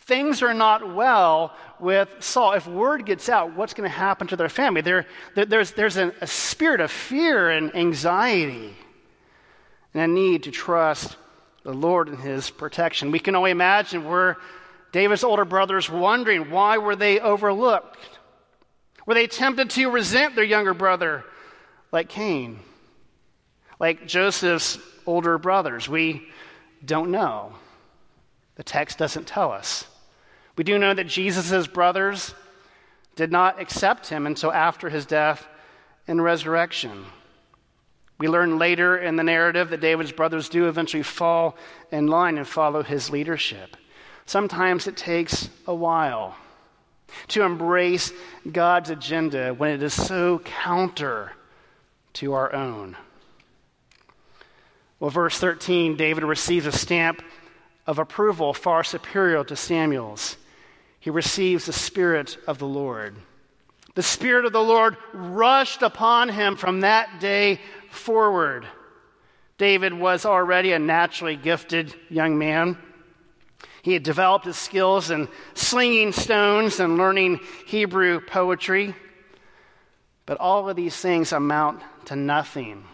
Things 0.00 0.42
are 0.42 0.54
not 0.54 0.94
well 0.94 1.54
with 1.80 2.08
Saul. 2.20 2.52
If 2.52 2.66
word 2.66 3.06
gets 3.06 3.28
out, 3.28 3.56
what's 3.56 3.72
going 3.72 3.88
to 3.88 3.96
happen 3.96 4.26
to 4.28 4.36
their 4.36 4.50
family? 4.50 4.82
There, 4.82 5.06
there 5.34 5.46
there's 5.46 5.72
there's 5.72 5.96
a, 5.96 6.12
a 6.20 6.26
spirit 6.26 6.80
of 6.80 6.90
fear 6.90 7.50
and 7.50 7.74
anxiety 7.74 8.74
and 9.94 10.02
a 10.02 10.06
need 10.06 10.42
to 10.42 10.50
trust 10.50 11.16
the 11.62 11.72
Lord 11.72 12.08
and 12.08 12.18
his 12.18 12.50
protection. 12.50 13.10
We 13.10 13.18
can 13.18 13.34
only 13.34 13.50
imagine 13.50 14.04
where 14.04 14.36
David's 14.92 15.24
older 15.24 15.46
brothers 15.46 15.88
wondering 15.88 16.50
why 16.50 16.78
were 16.78 16.96
they 16.96 17.18
overlooked? 17.18 17.98
Were 19.06 19.14
they 19.14 19.26
tempted 19.26 19.70
to 19.70 19.90
resent 19.90 20.34
their 20.34 20.44
younger 20.44 20.74
brother 20.74 21.24
like 21.92 22.08
Cain? 22.08 22.60
Like 23.78 24.06
Joseph's 24.06 24.78
older 25.06 25.38
brothers? 25.38 25.88
We 25.88 26.28
don't 26.84 27.10
know. 27.10 27.52
The 28.56 28.62
text 28.62 28.98
doesn't 28.98 29.26
tell 29.26 29.52
us. 29.52 29.86
We 30.56 30.64
do 30.64 30.78
know 30.78 30.94
that 30.94 31.06
Jesus' 31.06 31.66
brothers 31.66 32.34
did 33.16 33.30
not 33.30 33.60
accept 33.60 34.08
him 34.08 34.26
until 34.26 34.52
after 34.52 34.88
his 34.88 35.06
death 35.06 35.46
and 36.06 36.22
resurrection. 36.22 37.04
We 38.18 38.28
learn 38.28 38.58
later 38.58 38.96
in 38.96 39.16
the 39.16 39.24
narrative 39.24 39.70
that 39.70 39.80
David's 39.80 40.12
brothers 40.12 40.48
do 40.48 40.68
eventually 40.68 41.02
fall 41.02 41.56
in 41.90 42.06
line 42.06 42.38
and 42.38 42.46
follow 42.46 42.82
his 42.82 43.10
leadership. 43.10 43.76
Sometimes 44.24 44.86
it 44.86 44.96
takes 44.96 45.48
a 45.66 45.74
while 45.74 46.36
to 47.28 47.42
embrace 47.42 48.12
God's 48.50 48.90
agenda 48.90 49.54
when 49.54 49.70
it 49.70 49.82
is 49.82 49.94
so 49.94 50.40
counter 50.40 51.32
to 52.14 52.32
our 52.32 52.52
own. 52.54 52.96
Well, 55.00 55.10
verse 55.10 55.38
13, 55.38 55.96
David 55.96 56.24
receives 56.24 56.66
a 56.66 56.72
stamp 56.72 57.22
of 57.86 57.98
approval 57.98 58.54
far 58.54 58.84
superior 58.84 59.44
to 59.44 59.56
Samuel's. 59.56 60.36
He 61.00 61.10
receives 61.10 61.66
the 61.66 61.72
Spirit 61.72 62.38
of 62.46 62.58
the 62.58 62.66
Lord. 62.66 63.14
The 63.94 64.02
Spirit 64.02 64.46
of 64.46 64.52
the 64.52 64.62
Lord 64.62 64.96
rushed 65.12 65.82
upon 65.82 66.28
him 66.28 66.56
from 66.56 66.80
that 66.80 67.20
day 67.20 67.60
forward. 67.90 68.66
David 69.58 69.92
was 69.92 70.24
already 70.24 70.72
a 70.72 70.78
naturally 70.78 71.36
gifted 71.36 71.94
young 72.08 72.38
man. 72.38 72.76
He 73.84 73.92
had 73.92 74.02
developed 74.02 74.46
his 74.46 74.56
skills 74.56 75.10
in 75.10 75.28
slinging 75.52 76.12
stones 76.12 76.80
and 76.80 76.96
learning 76.96 77.40
Hebrew 77.66 78.18
poetry. 78.18 78.94
But 80.24 80.38
all 80.38 80.70
of 80.70 80.74
these 80.74 80.96
things 80.96 81.32
amount 81.32 81.82
to 82.06 82.16
nothing 82.16 82.84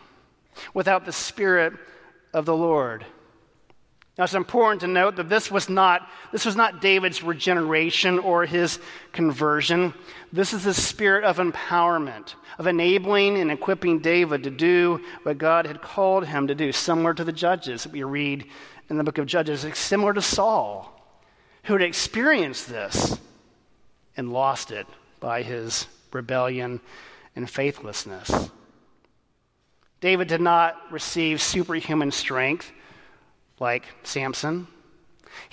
without 0.75 1.05
the 1.05 1.13
Spirit 1.13 1.75
of 2.35 2.45
the 2.45 2.57
Lord. 2.57 3.07
Now, 4.21 4.25
it's 4.25 4.35
important 4.35 4.83
to 4.83 4.87
note 4.87 5.17
that 5.17 5.31
this 5.31 5.51
was 5.51 5.71
not, 5.71 6.07
this 6.31 6.45
was 6.45 6.55
not 6.55 6.83
David's 6.83 7.23
regeneration 7.23 8.19
or 8.19 8.45
his 8.45 8.79
conversion. 9.13 9.95
This 10.31 10.53
is 10.53 10.65
the 10.65 10.75
spirit 10.75 11.25
of 11.25 11.39
empowerment, 11.39 12.35
of 12.59 12.67
enabling 12.67 13.39
and 13.39 13.51
equipping 13.51 14.01
David 14.01 14.43
to 14.43 14.51
do 14.51 15.01
what 15.23 15.39
God 15.39 15.67
had 15.67 15.81
called 15.81 16.27
him 16.27 16.49
to 16.49 16.55
do, 16.55 16.71
similar 16.71 17.15
to 17.15 17.25
the 17.25 17.33
judges 17.33 17.85
that 17.85 17.93
we 17.93 18.03
read 18.03 18.45
in 18.91 18.99
the 18.99 19.05
book 19.05 19.17
of 19.17 19.25
Judges, 19.25 19.67
similar 19.73 20.13
to 20.13 20.21
Saul, 20.21 21.03
who 21.63 21.73
had 21.73 21.81
experienced 21.81 22.69
this 22.69 23.19
and 24.19 24.35
lost 24.35 24.71
it 24.71 24.87
by 25.19 25.41
his 25.41 25.87
rebellion 26.13 26.83
and 27.35 27.49
faithlessness. 27.49 28.51
David 30.03 30.29
did 30.29 30.43
not 30.43 30.77
receive 30.93 31.41
superhuman 31.41 32.11
strength 32.11 32.71
like 33.61 33.85
Samson. 34.03 34.67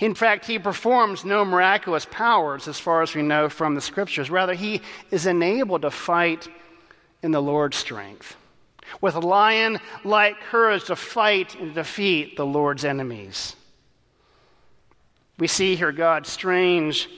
In 0.00 0.14
fact, 0.14 0.46
he 0.46 0.58
performs 0.58 1.24
no 1.24 1.44
miraculous 1.44 2.06
powers 2.10 2.66
as 2.66 2.80
far 2.80 3.02
as 3.02 3.14
we 3.14 3.22
know 3.22 3.48
from 3.48 3.74
the 3.74 3.80
scriptures. 3.80 4.30
Rather, 4.30 4.54
he 4.54 4.80
is 5.10 5.26
enabled 5.26 5.82
to 5.82 5.90
fight 5.90 6.48
in 7.22 7.30
the 7.30 7.42
Lord's 7.42 7.76
strength 7.76 8.36
with 9.00 9.14
lion 9.14 9.78
like 10.04 10.40
courage 10.40 10.84
to 10.84 10.96
fight 10.96 11.54
and 11.54 11.74
defeat 11.74 12.36
the 12.36 12.46
Lord's 12.46 12.84
enemies. 12.84 13.54
We 15.38 15.46
see 15.46 15.76
here 15.76 15.92
God's 15.92 16.30
strange 16.30 17.08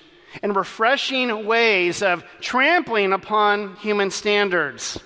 and 0.43 0.55
refreshing 0.55 1.47
ways 1.47 2.03
of 2.03 2.25
trampling 2.41 3.13
upon 3.13 3.77
human 3.77 4.11
standards. 4.11 4.99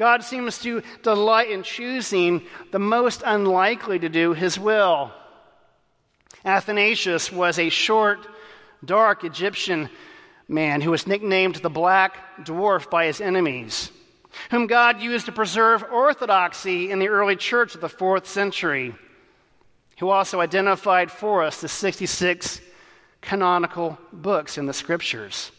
God 0.00 0.24
seems 0.24 0.56
to 0.60 0.82
delight 1.02 1.50
in 1.50 1.62
choosing 1.62 2.40
the 2.72 2.78
most 2.78 3.22
unlikely 3.22 3.98
to 3.98 4.08
do 4.08 4.32
his 4.32 4.58
will. 4.58 5.12
Athanasius 6.42 7.30
was 7.30 7.58
a 7.58 7.68
short, 7.68 8.26
dark 8.82 9.24
Egyptian 9.24 9.90
man 10.48 10.80
who 10.80 10.90
was 10.90 11.06
nicknamed 11.06 11.56
the 11.56 11.68
Black 11.68 12.16
Dwarf 12.46 12.88
by 12.88 13.04
his 13.04 13.20
enemies 13.20 13.92
whom 14.50 14.66
God 14.66 15.02
used 15.02 15.26
to 15.26 15.32
preserve 15.32 15.84
orthodoxy 15.92 16.90
in 16.90 16.98
the 16.98 17.08
early 17.08 17.36
church 17.36 17.74
of 17.74 17.82
the 17.82 17.88
fourth 17.88 18.26
century, 18.26 18.94
who 19.98 20.08
also 20.08 20.40
identified 20.40 21.10
for 21.10 21.42
us 21.42 21.60
the 21.60 21.68
66 21.68 22.62
canonical 23.20 23.98
books 24.14 24.56
in 24.56 24.64
the 24.64 24.72
scriptures. 24.72 25.50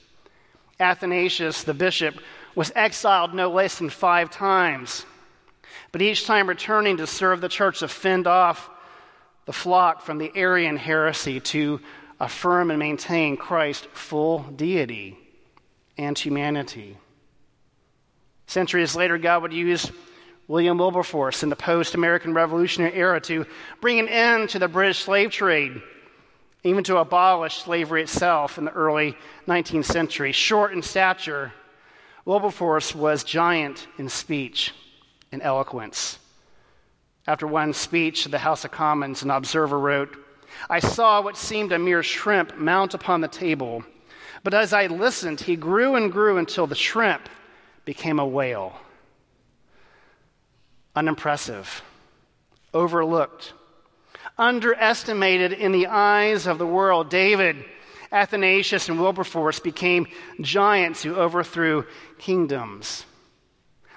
Athanasius, 0.80 1.63
the 1.63 1.75
bishop, 1.75 2.15
was 2.55 2.71
exiled 2.75 3.33
no 3.33 3.49
less 3.49 3.77
than 3.77 3.89
five 3.89 4.29
times, 4.29 5.05
but 5.91 6.01
each 6.01 6.25
time 6.25 6.47
returning 6.47 6.97
to 6.97 7.07
serve 7.07 7.41
the 7.41 7.49
church 7.49 7.79
to 7.79 7.87
fend 7.87 8.27
off 8.27 8.69
the 9.45 9.53
flock 9.53 10.01
from 10.01 10.17
the 10.17 10.31
Arian 10.35 10.77
heresy 10.77 11.39
to 11.39 11.79
affirm 12.19 12.69
and 12.69 12.79
maintain 12.79 13.35
Christ's 13.37 13.87
full 13.93 14.39
deity 14.39 15.17
and 15.97 16.17
humanity. 16.17 16.97
Centuries 18.47 18.95
later, 18.95 19.17
God 19.17 19.41
would 19.43 19.53
use 19.53 19.91
William 20.47 20.77
Wilberforce 20.77 21.43
in 21.43 21.49
the 21.49 21.55
post 21.55 21.95
American 21.95 22.33
Revolutionary 22.33 22.93
era 22.93 23.21
to 23.21 23.45
bring 23.79 23.99
an 23.99 24.09
end 24.09 24.49
to 24.49 24.59
the 24.59 24.67
British 24.67 24.99
slave 24.99 25.31
trade, 25.31 25.81
even 26.63 26.83
to 26.83 26.97
abolish 26.97 27.59
slavery 27.59 28.03
itself 28.03 28.57
in 28.57 28.65
the 28.65 28.71
early 28.71 29.15
19th 29.47 29.85
century. 29.85 30.31
Short 30.31 30.73
in 30.73 30.81
stature, 30.81 31.53
Wilberforce 32.25 32.93
was 32.93 33.23
giant 33.23 33.88
in 33.97 34.10
speech 34.10 34.73
and 35.31 35.41
eloquence. 35.41 36.19
After 37.27 37.47
one 37.47 37.73
speech 37.73 38.23
to 38.23 38.29
the 38.29 38.39
House 38.39 38.65
of 38.65 38.71
Commons, 38.71 39.23
an 39.23 39.31
observer 39.31 39.79
wrote, 39.79 40.15
I 40.69 40.79
saw 40.79 41.21
what 41.21 41.38
seemed 41.38 41.71
a 41.71 41.79
mere 41.79 42.03
shrimp 42.03 42.57
mount 42.57 42.93
upon 42.93 43.21
the 43.21 43.27
table, 43.27 43.84
but 44.43 44.53
as 44.53 44.73
I 44.73 44.88
listened, 44.88 45.41
he 45.41 45.55
grew 45.55 45.95
and 45.95 46.12
grew 46.12 46.38
until 46.38 46.67
the 46.67 46.75
shrimp 46.75 47.29
became 47.86 48.19
a 48.19 48.25
whale. 48.25 48.79
Unimpressive, 50.95 51.84
overlooked, 52.73 53.53
underestimated 54.38 55.53
in 55.53 55.71
the 55.71 55.88
eyes 55.88 56.47
of 56.47 56.57
the 56.57 56.67
world. 56.67 57.10
David, 57.10 57.63
Athanasius, 58.12 58.89
and 58.89 59.00
Wilberforce 59.00 59.60
became 59.60 60.08
giants 60.41 61.02
who 61.02 61.15
overthrew 61.15 61.86
kingdoms. 62.17 63.06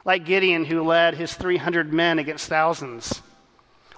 Like 0.05 0.25
Gideon, 0.25 0.65
who 0.65 0.83
led 0.83 1.15
his 1.15 1.35
300 1.35 1.93
men 1.93 2.19
against 2.19 2.49
thousands. 2.49 3.23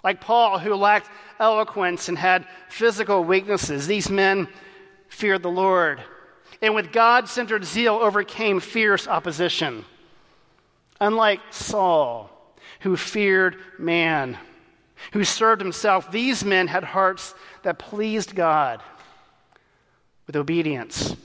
Like 0.04 0.20
Paul, 0.20 0.58
who 0.58 0.74
lacked 0.74 1.10
eloquence 1.38 2.08
and 2.08 2.16
had 2.16 2.46
physical 2.68 3.24
weaknesses. 3.24 3.86
These 3.86 4.08
men 4.08 4.48
feared 5.08 5.42
the 5.42 5.50
Lord 5.50 6.00
and 6.62 6.74
with 6.74 6.92
God 6.92 7.28
centered 7.28 7.64
zeal 7.64 7.94
overcame 7.94 8.60
fierce 8.60 9.06
opposition. 9.06 9.84
Unlike 11.00 11.40
Saul, 11.50 12.30
who 12.80 12.96
feared 12.96 13.56
man, 13.78 14.38
who 15.12 15.24
served 15.24 15.60
himself, 15.60 16.10
these 16.10 16.44
men 16.44 16.68
had 16.68 16.84
hearts 16.84 17.34
that 17.62 17.78
pleased 17.78 18.34
God 18.34 18.82
with 20.26 20.36
obedience, 20.36 21.16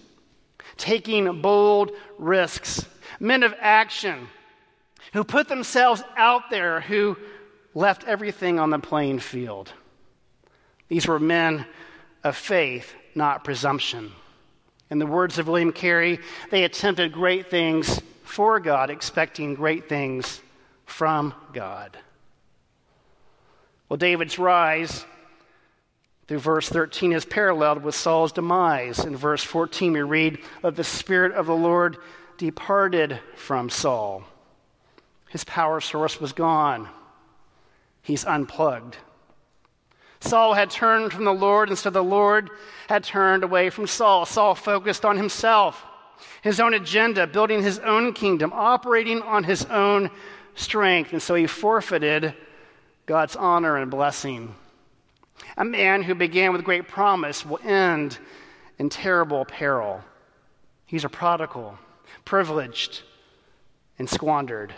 taking 0.78 1.42
bold 1.42 1.92
risks, 2.18 2.86
men 3.20 3.44
of 3.44 3.54
action 3.60 4.28
who 5.14 5.24
put 5.24 5.48
themselves 5.48 6.04
out 6.16 6.50
there, 6.50 6.82
who 6.82 7.18
left 7.74 8.08
everything 8.08 8.60
on 8.60 8.70
the 8.70 8.80
playing 8.80 9.20
field. 9.20 9.72
These 10.88 11.08
were 11.08 11.20
men 11.20 11.66
of 12.24 12.36
faith, 12.36 12.94
not 13.16 13.44
presumption. 13.44 14.12
In 14.90 15.00
the 15.00 15.06
words 15.06 15.40
of 15.40 15.48
William 15.48 15.72
Carey, 15.72 16.20
they 16.50 16.64
attempted 16.64 17.14
great 17.14 17.50
things 17.50 18.02
for 18.24 18.60
God, 18.60 18.90
expecting 18.90 19.56
great 19.56 19.90
things 19.90 20.42
from 20.86 21.34
God. 21.54 21.98
Well, 23.88 23.98
David's 23.98 24.38
rise 24.38 25.06
through 26.28 26.40
verse 26.40 26.70
13 26.70 27.14
is 27.14 27.26
paralleled 27.26 27.84
with 27.84 27.96
Saul's 27.96 28.32
demise. 28.32 29.00
In 29.00 29.16
verse 29.16 29.44
14, 29.44 29.94
we 29.94 30.02
read 30.02 30.40
that 30.62 30.76
the 30.76 30.84
Spirit 30.84 31.34
of 31.34 31.46
the 31.46 31.56
Lord 31.56 31.98
departed 32.38 33.20
from 33.36 33.70
Saul. 33.70 34.24
His 35.30 35.44
power 35.44 35.80
source 35.80 36.20
was 36.20 36.34
gone, 36.34 36.90
he's 38.02 38.26
unplugged. 38.26 38.98
Saul 40.22 40.54
had 40.54 40.70
turned 40.70 41.12
from 41.12 41.24
the 41.24 41.34
Lord, 41.34 41.70
and 41.70 41.78
so 41.78 41.90
the 41.90 42.04
Lord 42.04 42.52
had 42.88 43.04
turned 43.04 43.44
away 43.44 43.72
from 43.72 43.88
Saul. 43.88 44.26
Saul 44.26 44.54
focused 44.54 45.04
on 45.04 45.18
himself, 45.18 45.84
his 46.44 46.60
own 46.60 46.76
agenda, 46.76 47.26
building 47.26 47.64
his 47.64 47.80
own 47.80 48.14
kingdom, 48.14 48.54
operating 48.54 49.22
on 49.24 49.44
his 49.44 49.66
own 49.66 50.12
strength, 50.54 51.12
and 51.12 51.22
so 51.22 51.34
he 51.34 51.48
forfeited 51.48 52.36
God's 53.08 53.36
honor 53.36 53.78
and 53.78 53.90
blessing. 53.90 54.54
A 55.58 55.66
man 55.66 56.04
who 56.04 56.16
began 56.16 56.54
with 56.54 56.64
great 56.64 56.88
promise 56.88 57.46
will 57.46 57.60
end 57.64 58.18
in 58.78 58.90
terrible 58.90 59.46
peril. 59.46 60.02
He's 60.86 61.06
a 61.06 61.10
prodigal, 61.10 61.78
privileged, 62.26 63.02
and 63.98 64.10
squandered. 64.10 64.74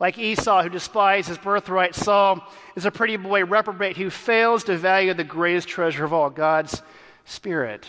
Like 0.00 0.18
Esau, 0.18 0.64
who 0.64 0.68
despised 0.68 1.28
his 1.28 1.38
birthright, 1.38 1.94
Saul 1.94 2.44
is 2.74 2.84
a 2.84 2.90
pretty 2.90 3.16
boy 3.16 3.44
reprobate 3.44 3.96
who 3.96 4.10
fails 4.10 4.64
to 4.64 4.76
value 4.76 5.14
the 5.14 5.22
greatest 5.22 5.68
treasure 5.68 6.04
of 6.04 6.12
all, 6.12 6.28
God's 6.28 6.82
Spirit, 7.24 7.88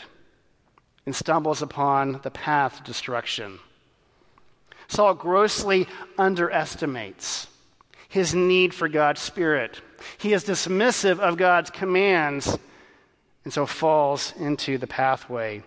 and 1.05 1.15
stumbles 1.15 1.63
upon 1.63 2.19
the 2.21 2.29
path 2.29 2.77
to 2.77 2.83
destruction. 2.83 3.57
Saul 4.87 5.15
grossly 5.15 5.87
underestimates 6.17 7.47
his 8.09 8.35
need 8.35 8.75
for 8.75 8.87
God's 8.87 9.21
Spirit. 9.21 9.81
He 10.17 10.33
is 10.33 10.43
dismissive 10.43 11.19
of 11.19 11.37
God's 11.37 11.69
commands 11.69 12.57
and 13.43 13.53
so 13.53 13.65
falls 13.65 14.33
into 14.37 14.77
the 14.77 14.87
pathway 14.87 15.63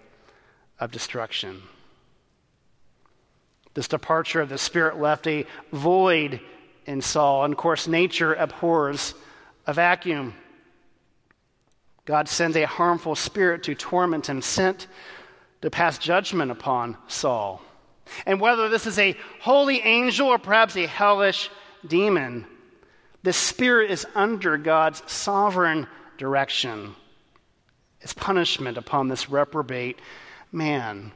of 0.81 0.90
destruction. 0.90 1.62
This 3.75 3.88
departure 3.88 4.40
of 4.40 4.49
the 4.49 4.59
Spirit 4.59 4.99
left 4.99 5.27
a 5.27 5.44
void 5.72 6.40
in 6.87 7.03
Saul, 7.03 7.44
and 7.44 7.53
of 7.53 7.59
course, 7.59 7.87
nature 7.87 8.35
abhors 8.35 9.14
a 9.66 9.75
vacuum. 9.75 10.35
God 12.07 12.29
sends 12.29 12.57
a 12.57 12.66
harmful 12.66 13.14
spirit 13.16 13.64
to 13.64 13.75
torment 13.75 14.29
him, 14.29 14.40
sent 14.40 14.87
to 15.61 15.70
pass 15.70 15.99
judgment 15.99 16.51
upon 16.51 16.96
Saul. 17.09 17.61
And 18.25 18.40
whether 18.40 18.68
this 18.68 18.87
is 18.87 18.99
a 18.99 19.16
holy 19.40 19.81
angel 19.81 20.29
or 20.29 20.38
perhaps 20.38 20.77
a 20.77 20.87
hellish 20.87 21.51
demon. 21.87 22.46
The 23.27 23.33
Spirit 23.33 23.91
is 23.91 24.07
under 24.15 24.57
God's 24.57 25.03
sovereign 25.11 25.89
direction. 26.17 26.95
It's 28.01 28.15
punishment 28.15 28.79
upon 28.79 29.09
this 29.09 29.29
reprobate 29.29 29.99
man. 30.53 31.11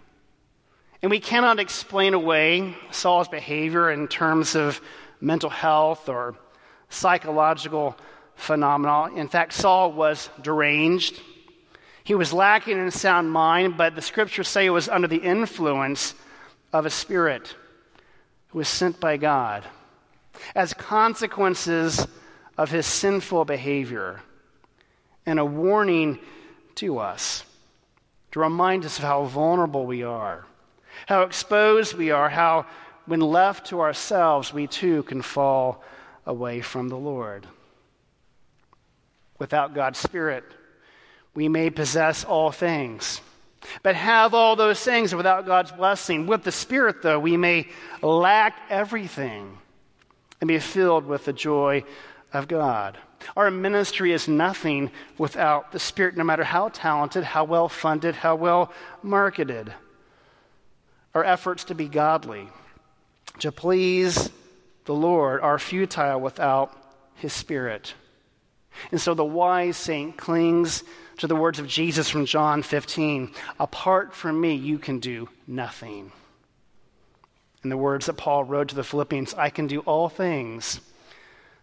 And 1.02 1.10
we 1.12 1.20
cannot 1.20 1.60
explain 1.60 2.14
away 2.14 2.74
Saul's 2.90 3.28
behavior 3.28 3.92
in 3.92 4.08
terms 4.08 4.56
of 4.56 4.80
mental 5.20 5.50
health 5.50 6.08
or 6.08 6.34
psychological 6.88 7.96
phenomena. 8.34 9.14
In 9.14 9.28
fact, 9.28 9.52
Saul 9.52 9.92
was 9.92 10.30
deranged. 10.42 11.20
He 12.02 12.16
was 12.16 12.32
lacking 12.32 12.76
in 12.76 12.90
sound 12.90 13.30
mind, 13.30 13.76
but 13.76 13.94
the 13.94 14.02
scriptures 14.02 14.48
say 14.48 14.64
he 14.64 14.70
was 14.70 14.88
under 14.88 15.06
the 15.06 15.22
influence 15.22 16.16
of 16.72 16.86
a 16.86 16.90
spirit 16.90 17.54
who 18.48 18.58
was 18.58 18.68
sent 18.68 18.98
by 18.98 19.16
God 19.16 19.64
as 20.54 20.74
consequences 20.74 22.06
of 22.56 22.70
his 22.70 22.86
sinful 22.86 23.44
behavior 23.44 24.20
and 25.26 25.38
a 25.38 25.44
warning 25.44 26.18
to 26.76 26.98
us 26.98 27.44
to 28.32 28.40
remind 28.40 28.84
us 28.84 28.98
of 28.98 29.04
how 29.04 29.24
vulnerable 29.24 29.86
we 29.86 30.02
are, 30.02 30.44
how 31.06 31.22
exposed 31.22 31.94
we 31.94 32.10
are, 32.10 32.28
how, 32.28 32.66
when 33.06 33.20
left 33.20 33.66
to 33.66 33.80
ourselves, 33.80 34.52
we 34.52 34.66
too 34.66 35.02
can 35.04 35.22
fall 35.22 35.82
away 36.26 36.60
from 36.60 36.88
the 36.88 36.96
Lord. 36.96 37.46
Without 39.38 39.74
God's 39.74 39.98
Spirit, 39.98 40.44
we 41.34 41.48
may 41.48 41.70
possess 41.70 42.24
all 42.24 42.52
things, 42.52 43.20
but 43.82 43.94
have 43.94 44.34
all 44.34 44.54
those 44.54 44.80
things 44.80 45.14
without 45.14 45.46
God's 45.46 45.72
blessing. 45.72 46.26
With 46.26 46.44
the 46.44 46.52
Spirit, 46.52 47.02
though, 47.02 47.18
we 47.18 47.36
may 47.36 47.68
lack 48.02 48.56
everything 48.68 49.58
and 50.40 50.48
be 50.48 50.58
filled 50.58 51.06
with 51.06 51.24
the 51.24 51.32
joy 51.32 51.84
of 52.32 52.48
God. 52.48 52.98
Our 53.36 53.50
ministry 53.50 54.12
is 54.12 54.28
nothing 54.28 54.90
without 55.18 55.72
the 55.72 55.78
Spirit, 55.78 56.16
no 56.16 56.24
matter 56.24 56.44
how 56.44 56.68
talented, 56.68 57.24
how 57.24 57.44
well 57.44 57.68
funded, 57.68 58.14
how 58.14 58.36
well 58.36 58.72
marketed. 59.02 59.72
Our 61.14 61.24
efforts 61.24 61.64
to 61.64 61.74
be 61.74 61.88
godly, 61.88 62.48
to 63.40 63.52
please 63.52 64.30
the 64.84 64.94
Lord, 64.94 65.40
are 65.42 65.58
futile 65.58 66.20
without 66.20 66.72
His 67.16 67.32
Spirit. 67.32 67.94
And 68.90 69.00
so 69.00 69.14
the 69.14 69.24
wise 69.24 69.76
saint 69.76 70.16
clings 70.16 70.82
to 71.18 71.26
the 71.26 71.36
words 71.36 71.58
of 71.58 71.66
Jesus 71.66 72.08
from 72.08 72.24
John 72.24 72.62
15 72.62 73.32
Apart 73.58 74.14
from 74.14 74.40
me, 74.40 74.54
you 74.54 74.78
can 74.78 75.00
do 75.00 75.28
nothing. 75.46 76.12
In 77.62 77.70
the 77.70 77.76
words 77.76 78.06
that 78.06 78.16
Paul 78.16 78.44
wrote 78.44 78.68
to 78.68 78.74
the 78.74 78.84
Philippians, 78.84 79.34
I 79.34 79.50
can 79.50 79.66
do 79.66 79.80
all 79.80 80.08
things 80.08 80.80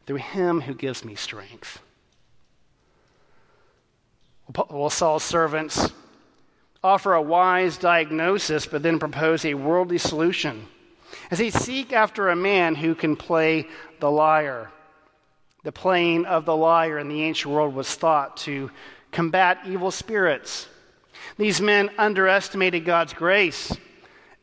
through 0.06 0.18
him 0.18 0.62
who 0.62 0.74
gives 0.74 1.04
me 1.04 1.16
strength. 1.16 1.82
Well, 4.70 4.90
Saul's 4.90 5.24
servants 5.24 5.92
offer 6.84 7.14
a 7.14 7.22
wise 7.22 7.78
diagnosis, 7.78 8.66
but 8.66 8.84
then 8.84 9.00
propose 9.00 9.44
a 9.44 9.56
worldly 9.56 9.98
solution 9.98 10.68
as 11.32 11.40
they 11.40 11.50
seek 11.50 11.92
after 11.92 12.30
a 12.30 12.36
man 12.36 12.76
who 12.76 12.96
can 12.96 13.16
play 13.16 13.68
the 14.00 14.12
lyre. 14.12 14.72
The 15.64 15.72
playing 15.72 16.26
of 16.26 16.46
the 16.46 16.56
lyre 16.56 17.00
in 17.00 17.10
the 17.10 17.24
ancient 17.24 17.54
world 17.54 17.74
was 17.74 17.94
thought 17.94 18.38
to 18.38 18.72
combat 19.12 19.60
evil 19.66 19.92
spirits. 19.92 20.70
These 21.38 21.60
men 21.60 21.90
underestimated 21.98 22.86
God's 22.86 23.14
grace 23.14 23.76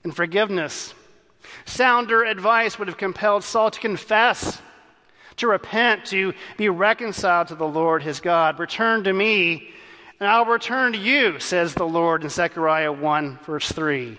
and 0.02 0.14
forgiveness 0.14 0.92
Sounder 1.64 2.24
advice 2.24 2.78
would 2.78 2.88
have 2.88 2.96
compelled 2.96 3.44
Saul 3.44 3.70
to 3.70 3.80
confess, 3.80 4.60
to 5.36 5.48
repent, 5.48 6.06
to 6.06 6.32
be 6.56 6.68
reconciled 6.68 7.48
to 7.48 7.54
the 7.54 7.66
Lord 7.66 8.02
his 8.02 8.20
God. 8.20 8.58
Return 8.58 9.04
to 9.04 9.12
me, 9.12 9.70
and 10.20 10.28
I'll 10.28 10.44
return 10.44 10.92
to 10.92 10.98
you, 10.98 11.40
says 11.40 11.74
the 11.74 11.86
Lord 11.86 12.22
in 12.22 12.30
Zechariah 12.30 12.92
1, 12.92 13.38
verse 13.44 13.70
3. 13.70 14.18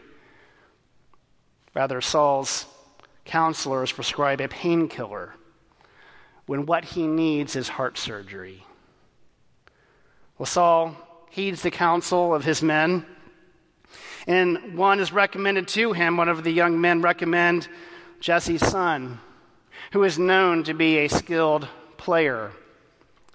Rather, 1.74 2.02
Saul's 2.02 2.66
counselors 3.26 3.92
prescribe 3.92 4.40
a 4.40 4.48
painkiller 4.48 5.34
when 6.46 6.66
what 6.66 6.86
he 6.86 7.08
needs 7.08 7.56
is 7.56 7.68
heart 7.68 7.98
surgery. 7.98 8.64
Well, 10.38 10.46
Saul 10.46 10.96
heeds 11.32 11.62
the 11.62 11.72
counsel 11.72 12.36
of 12.36 12.44
his 12.44 12.62
men 12.62 13.06
and 14.28 14.78
one 14.78 15.00
is 15.00 15.12
recommended 15.12 15.68
to 15.70 15.94
him. 15.94 16.18
One 16.18 16.30
of 16.30 16.44
the 16.44 16.52
young 16.52 16.82
men 16.82 17.02
recommend 17.02 17.68
Jesse's 18.20 18.66
son, 18.66 19.20
who 19.92 20.04
is 20.04 20.18
known 20.18 20.64
to 20.64 20.74
be 20.74 21.00
a 21.00 21.08
skilled 21.08 21.68
player. 21.98 22.52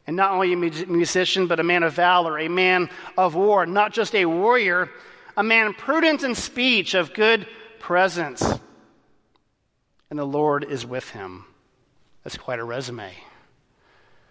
And 0.07 0.17
not 0.17 0.33
only 0.33 0.53
a 0.53 0.57
musician, 0.57 1.47
but 1.47 1.61
a 1.61 1.63
man 1.63 1.83
of 1.83 1.93
valor, 1.93 2.39
a 2.39 2.49
man 2.49 2.91
of 3.17 3.35
war, 3.35 3.67
not 3.67 3.93
just 3.93 4.15
a 4.15 4.25
warrior, 4.27 4.91
a 5.37 5.43
man 5.43 5.75
prudent 5.75 6.25
in 6.25 6.35
speech, 6.35 6.95
of 6.95 7.15
good 7.15 7.47
presence. 7.79 8.43
And 10.11 10.19
the 10.19 10.25
Lord 10.25 10.65
is 10.65 10.85
with 10.85 11.11
him. 11.11 11.45
That's 12.25 12.37
quite 12.37 12.59
a 12.59 12.65
resume 12.65 13.13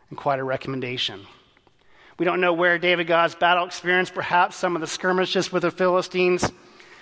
and 0.09 0.17
quite 0.17 0.39
a 0.39 0.43
recommendation. 0.43 1.25
We 2.19 2.25
don't 2.25 2.41
know 2.41 2.51
where 2.51 2.77
David 2.77 3.07
God's 3.07 3.33
battle 3.33 3.65
experience, 3.65 4.09
perhaps 4.09 4.57
some 4.57 4.75
of 4.75 4.81
the 4.81 4.87
skirmishes 4.87 5.53
with 5.53 5.63
the 5.63 5.71
Philistines 5.71 6.51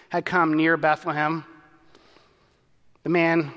had 0.10 0.26
come 0.26 0.54
near 0.54 0.78
Bethlehem. 0.78 1.44
The 3.02 3.10
man, 3.10 3.52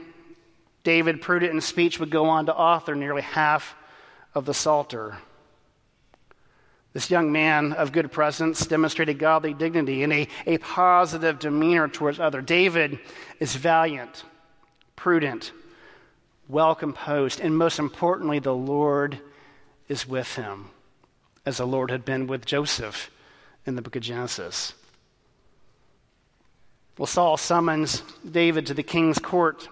David, 0.85 1.21
prudent 1.21 1.53
in 1.53 1.61
speech, 1.61 2.01
would 2.01 2.09
go 2.09 2.31
on 2.31 2.47
to 2.47 2.55
author 2.55 2.95
nearly 2.95 3.21
half 3.21 3.77
of 4.35 4.47
the 4.47 4.55
Psalter. 4.55 5.19
This 6.95 7.11
young 7.11 7.31
man 7.31 7.75
of 7.75 7.93
good 7.93 8.11
presence 8.11 8.67
demonstrated 8.67 9.19
godly 9.19 9.53
dignity 9.53 10.03
and 10.03 10.15
a, 10.15 10.29
a 10.47 10.57
positive 10.59 11.39
demeanor 11.39 11.89
towards 11.89 12.19
others. 12.19 12.47
David 12.47 12.99
is 13.39 13.55
valiant, 13.55 14.25
prudent, 14.97 15.53
well 16.49 16.75
composed, 16.75 17.39
and 17.39 17.55
most 17.55 17.79
importantly, 17.79 18.39
the 18.39 18.55
Lord 18.55 19.21
is 19.89 20.09
with 20.09 20.37
him 20.37 20.71
as 21.47 21.59
the 21.59 21.67
Lord 21.67 21.91
had 21.91 22.05
been 22.05 22.27
with 22.27 22.45
Joseph 22.45 23.11
in 23.67 23.77
the 23.77 23.83
book 23.83 23.97
of 23.97 24.03
Genesis. 24.03 24.75
Well, 26.99 27.07
Saul 27.07 27.37
summons 27.37 28.03
David 28.31 28.67
to 28.67 28.75
the 28.75 28.83
king's 28.83 29.19
court, 29.19 29.69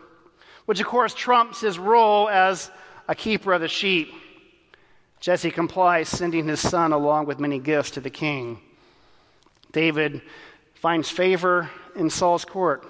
which 0.64 0.80
of 0.80 0.86
course 0.86 1.12
trumps 1.12 1.60
his 1.60 1.78
role 1.78 2.28
as 2.28 2.70
a 3.06 3.14
keeper 3.14 3.52
of 3.52 3.60
the 3.60 3.68
sheep. 3.68 4.12
Jesse 5.20 5.50
complies, 5.50 6.08
sending 6.08 6.46
his 6.46 6.60
son 6.60 6.92
along 6.92 7.26
with 7.26 7.40
many 7.40 7.58
gifts 7.58 7.92
to 7.92 8.00
the 8.00 8.10
king. 8.10 8.60
David 9.72 10.22
finds 10.74 11.10
favor 11.10 11.70
in 11.96 12.08
Saul's 12.08 12.44
court, 12.44 12.86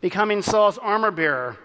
becoming 0.00 0.42
Saul's 0.42 0.78
armor 0.78 1.10
bearer. 1.10 1.58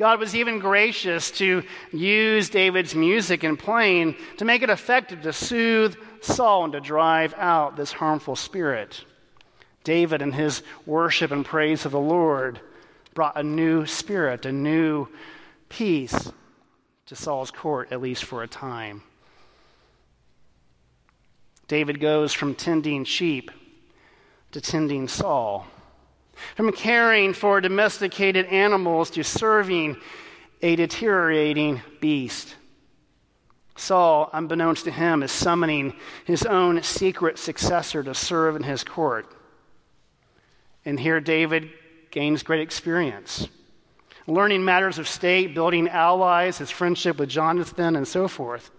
God 0.00 0.18
was 0.18 0.34
even 0.34 0.60
gracious 0.60 1.30
to 1.32 1.62
use 1.92 2.48
David's 2.48 2.94
music 2.94 3.44
and 3.44 3.58
playing 3.58 4.16
to 4.38 4.46
make 4.46 4.62
it 4.62 4.70
effective 4.70 5.20
to 5.20 5.32
soothe 5.34 5.94
Saul 6.22 6.64
and 6.64 6.72
to 6.72 6.80
drive 6.80 7.34
out 7.36 7.76
this 7.76 7.92
harmful 7.92 8.34
spirit. 8.34 9.04
David 9.84 10.22
and 10.22 10.34
his 10.34 10.62
worship 10.86 11.32
and 11.32 11.44
praise 11.44 11.84
of 11.84 11.92
the 11.92 12.00
Lord 12.00 12.60
brought 13.12 13.36
a 13.36 13.42
new 13.42 13.84
spirit, 13.84 14.46
a 14.46 14.52
new 14.52 15.06
peace 15.68 16.32
to 17.04 17.14
Saul's 17.14 17.50
court, 17.50 17.92
at 17.92 18.00
least 18.00 18.24
for 18.24 18.42
a 18.42 18.48
time. 18.48 19.02
David 21.68 22.00
goes 22.00 22.32
from 22.32 22.54
tending 22.54 23.04
sheep 23.04 23.50
to 24.52 24.62
tending 24.62 25.08
Saul, 25.08 25.66
from 26.56 26.72
caring 26.72 27.32
for 27.32 27.60
domesticated 27.60 28.46
animals 28.46 29.10
to 29.10 29.22
serving 29.22 29.96
a 30.62 30.76
deteriorating 30.76 31.80
beast. 32.00 32.56
Saul, 33.76 34.28
unbeknownst 34.32 34.84
to 34.84 34.90
him, 34.90 35.22
is 35.22 35.32
summoning 35.32 35.94
his 36.26 36.44
own 36.44 36.82
secret 36.82 37.38
successor 37.38 38.02
to 38.02 38.14
serve 38.14 38.56
in 38.56 38.62
his 38.62 38.84
court. 38.84 39.26
And 40.84 41.00
here 41.00 41.20
David 41.20 41.70
gains 42.10 42.42
great 42.42 42.60
experience, 42.60 43.48
learning 44.26 44.64
matters 44.64 44.98
of 44.98 45.08
state, 45.08 45.54
building 45.54 45.88
allies, 45.88 46.58
his 46.58 46.70
friendship 46.70 47.18
with 47.18 47.28
Jonathan, 47.28 47.96
and 47.96 48.06
so 48.06 48.28
forth. 48.28 48.70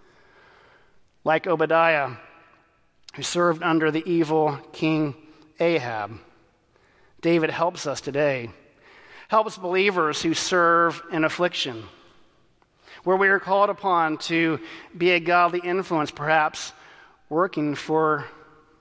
Like 1.24 1.46
Obadiah, 1.46 2.12
who 3.14 3.22
served 3.22 3.62
under 3.62 3.90
the 3.90 4.08
evil 4.08 4.58
king 4.72 5.14
Ahab. 5.58 6.18
David 7.22 7.50
helps 7.50 7.86
us 7.86 8.00
today, 8.00 8.50
helps 9.28 9.56
believers 9.56 10.20
who 10.20 10.34
serve 10.34 11.00
in 11.12 11.24
affliction, 11.24 11.84
where 13.04 13.16
we 13.16 13.28
are 13.28 13.38
called 13.38 13.70
upon 13.70 14.18
to 14.18 14.58
be 14.96 15.12
a 15.12 15.20
godly 15.20 15.60
influence, 15.60 16.10
perhaps 16.10 16.72
working 17.28 17.76
for 17.76 18.26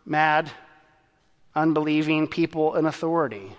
mad, 0.06 0.52
unbelieving 1.56 2.28
people 2.28 2.76
in 2.76 2.88
authority. 2.88 3.56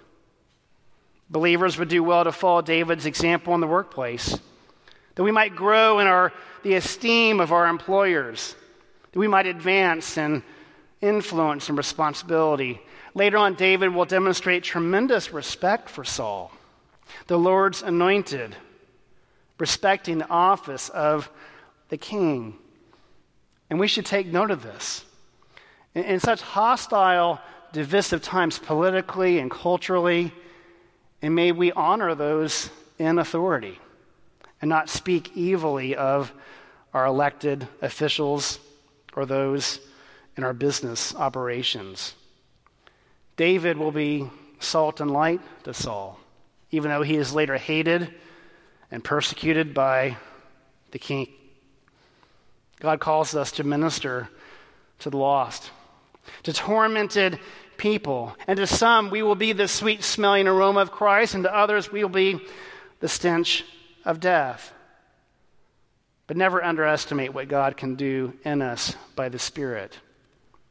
Believers 1.31 1.79
would 1.79 1.89
do 1.89 2.03
well 2.03 2.25
to 2.25 2.33
follow 2.33 2.61
David's 2.61 3.07
example 3.07 3.55
in 3.55 3.61
the 3.61 3.67
workplace, 3.69 4.37
that 5.15 5.23
we 5.23 5.31
might 5.31 5.55
grow 5.55 6.01
in 6.01 6.09
our, 6.09 6.33
the 6.65 6.75
esteem 6.75 7.39
of 7.39 7.53
our 7.53 7.69
employers, 7.69 8.57
that 9.13 9.19
we 9.19 9.29
might 9.29 9.47
advance 9.47 10.19
in 10.19 10.43
influence 11.01 11.69
and 11.69 11.79
responsibility. 11.79 12.81
Later 13.15 13.37
on, 13.37 13.55
David 13.55 13.95
will 13.95 14.05
demonstrate 14.07 14.65
tremendous 14.65 15.33
respect 15.33 15.91
for 15.91 16.05
Saul, 16.05 16.51
the 17.27 17.39
Lord's 17.39 17.83
anointed, 17.83 18.57
respecting 19.59 20.19
the 20.19 20.29
office 20.29 20.89
of 20.89 21.31
the 21.91 21.99
king. 21.99 22.55
And 23.69 23.79
we 23.79 23.87
should 23.87 24.07
take 24.07 24.27
note 24.27 24.51
of 24.51 24.63
this. 24.63 25.05
In, 25.95 26.05
in 26.05 26.21
such 26.21 26.41
hostile, 26.41 27.39
divisive 27.73 28.23
times, 28.23 28.59
politically 28.59 29.39
and 29.39 29.51
culturally, 29.51 30.33
and 31.21 31.35
may 31.35 31.53
we 31.53 31.71
honor 31.73 32.15
those 32.15 32.71
in 32.99 33.19
authority 33.19 33.79
and 34.61 34.69
not 34.69 34.89
speak 34.89 35.37
evilly 35.37 35.95
of 35.97 36.33
our 36.95 37.07
elected 37.07 37.69
officials 37.83 38.59
or 39.15 39.27
those 39.27 39.81
in 40.37 40.45
our 40.45 40.53
business 40.55 41.15
operations. 41.15 42.15
David 43.37 43.77
will 43.77 43.93
be 43.93 44.31
salt 44.61 45.01
and 45.01 45.11
light 45.11 45.41
to 45.65 45.75
Saul, 45.75 46.19
even 46.71 46.91
though 46.91 47.03
he 47.03 47.17
is 47.17 47.35
later 47.35 47.57
hated 47.57 48.13
and 48.91 49.03
persecuted 49.03 49.75
by 49.75 50.17
the 50.91 50.99
king. 50.99 51.29
God 52.81 53.01
calls 53.01 53.35
us 53.35 53.53
to 53.53 53.65
minister 53.65 54.29
to 55.01 55.11
the 55.11 55.17
lost, 55.17 55.71
to 56.45 56.53
tormented 56.53 57.39
people. 57.77 58.37
And 58.47 58.57
to 58.59 58.67
some, 58.67 59.11
we 59.11 59.23
will 59.23 59.35
be 59.35 59.53
the 59.53 59.69
sweet 59.69 60.05
smelling 60.05 60.47
aroma 60.47 60.81
of 60.81 60.93
Christ, 60.93 61.35
and 61.35 61.45
to 61.45 61.55
others, 61.55 61.91
we 61.91 62.03
will 62.03 62.11
be 62.11 62.41
the 63.01 63.09
stench 63.09 63.65
of 64.05 64.21
death. 64.21 64.73
But 66.27 66.37
never 66.37 66.63
underestimate 66.63 67.35
what 67.35 67.49
God 67.49 67.77
can 67.77 67.97
do 67.97 68.35
in 68.45 68.63
us 68.63 68.95
by 69.17 69.29
the 69.29 69.39
Spirit 69.39 69.99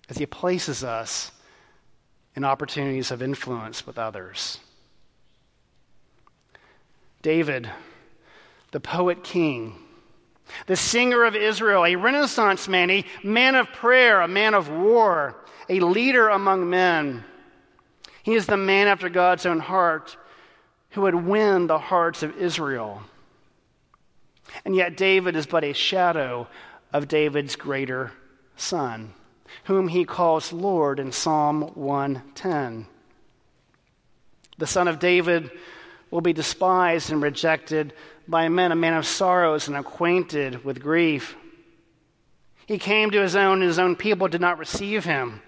as 0.10 0.18
He 0.18 0.26
places 0.26 0.84
us 0.84 1.32
in 2.36 2.44
opportunities 2.44 3.12
of 3.12 3.22
influence 3.22 3.86
with 3.86 3.98
others. 3.98 4.60
David, 7.22 7.70
the 8.72 8.80
poet 8.80 9.24
king, 9.24 9.76
the 10.68 10.76
singer 10.76 11.24
of 11.24 11.36
Israel, 11.36 11.86
a 11.86 11.96
Renaissance 11.96 12.68
man, 12.68 12.90
a 12.90 13.06
man 13.24 13.56
of 13.56 13.72
prayer, 13.72 14.22
a 14.22 14.28
man 14.28 14.54
of 14.54 14.70
war, 14.70 15.36
a 15.70 15.80
leader 15.80 16.30
among 16.30 16.70
men. 16.70 17.24
He 18.24 18.34
is 18.34 18.46
the 18.46 18.58
man 18.58 18.88
after 18.88 19.10
God's 19.10 19.46
own 19.46 19.60
heart 19.60 20.18
who 20.92 21.02
would 21.02 21.16
win 21.16 21.68
the 21.68 21.80
hearts 21.80 22.24
of 22.24 22.38
Israel. 22.38 23.02
And 24.66 24.76
yet, 24.76 24.98
David 24.98 25.36
is 25.36 25.46
but 25.46 25.64
a 25.64 25.74
shadow 25.74 26.48
of 26.92 27.08
David's 27.08 27.56
greater 27.56 28.12
son 28.58 29.14
whom 29.66 29.88
he 29.88 30.06
calls 30.06 30.54
Lord 30.54 31.00
in 31.00 31.12
Psalm 31.12 31.72
110. 31.76 32.88
The 34.58 34.68
son 34.68 34.88
of 34.88 35.00
David 35.00 35.52
will 36.12 36.22
be 36.22 36.34
despised 36.34 37.12
and 37.12 37.22
rejected 37.22 37.94
by 38.28 38.50
men, 38.50 38.72
a 38.72 38.76
man 38.76 38.94
of 38.94 39.08
sorrows 39.08 39.68
and 39.68 39.78
acquainted 39.78 40.64
with 40.64 40.82
grief. 40.82 41.36
He 42.66 42.78
came 42.78 43.12
to 43.12 43.22
his 43.22 43.36
own, 43.36 43.62
and 43.62 43.64
his 43.64 43.80
own 43.80 43.96
people 43.96 44.28
did 44.28 44.42
not 44.42 44.60
receive 44.60 45.04
him. 45.04 45.42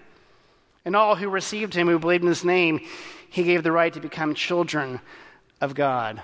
And 0.84 0.96
all 0.96 1.16
who 1.16 1.28
received 1.28 1.74
him, 1.74 1.86
who 1.86 1.98
believed 1.98 2.22
in 2.22 2.28
his 2.28 2.44
name, 2.44 2.80
he 3.30 3.44
gave 3.44 3.62
the 3.62 3.72
right 3.72 3.92
to 3.92 4.00
become 4.00 4.34
children 4.34 5.00
of 5.60 5.74
God. 5.74 6.22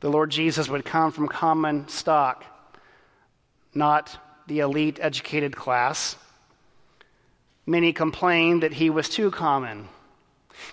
The 0.00 0.10
Lord 0.10 0.30
Jesus 0.30 0.68
would 0.68 0.84
come 0.84 1.12
from 1.12 1.28
common 1.28 1.88
stock, 1.88 2.44
not 3.74 4.16
the 4.46 4.60
elite 4.60 4.98
educated 5.00 5.56
class. 5.56 6.16
Many 7.66 7.92
complained 7.92 8.62
that 8.62 8.74
he 8.74 8.90
was 8.90 9.08
too 9.08 9.30
common, 9.30 9.88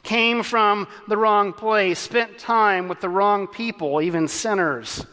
came 0.04 0.44
from 0.44 0.88
the 1.08 1.18
wrong 1.18 1.54
place, 1.54 2.00
spent 2.00 2.38
time 2.38 2.88
with 2.88 3.00
the 3.02 3.10
wrong 3.10 3.48
people, 3.48 4.02
even 4.02 4.28
sinners. 4.28 5.06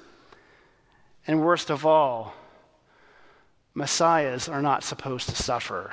And 1.27 1.45
worst 1.45 1.71
of 1.71 1.87
all, 1.87 2.35
messiahs 3.75 4.49
are 4.49 4.63
not 4.63 4.83
supposed 4.83 5.29
to 5.29 5.37
suffer. 5.37 5.93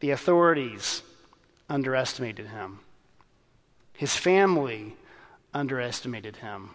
The 0.00 0.10
authorities 0.10 1.02
underestimated 1.68 2.48
him. 2.48 2.80
His 3.92 4.16
family 4.16 4.96
underestimated 5.54 6.36
him. 6.36 6.70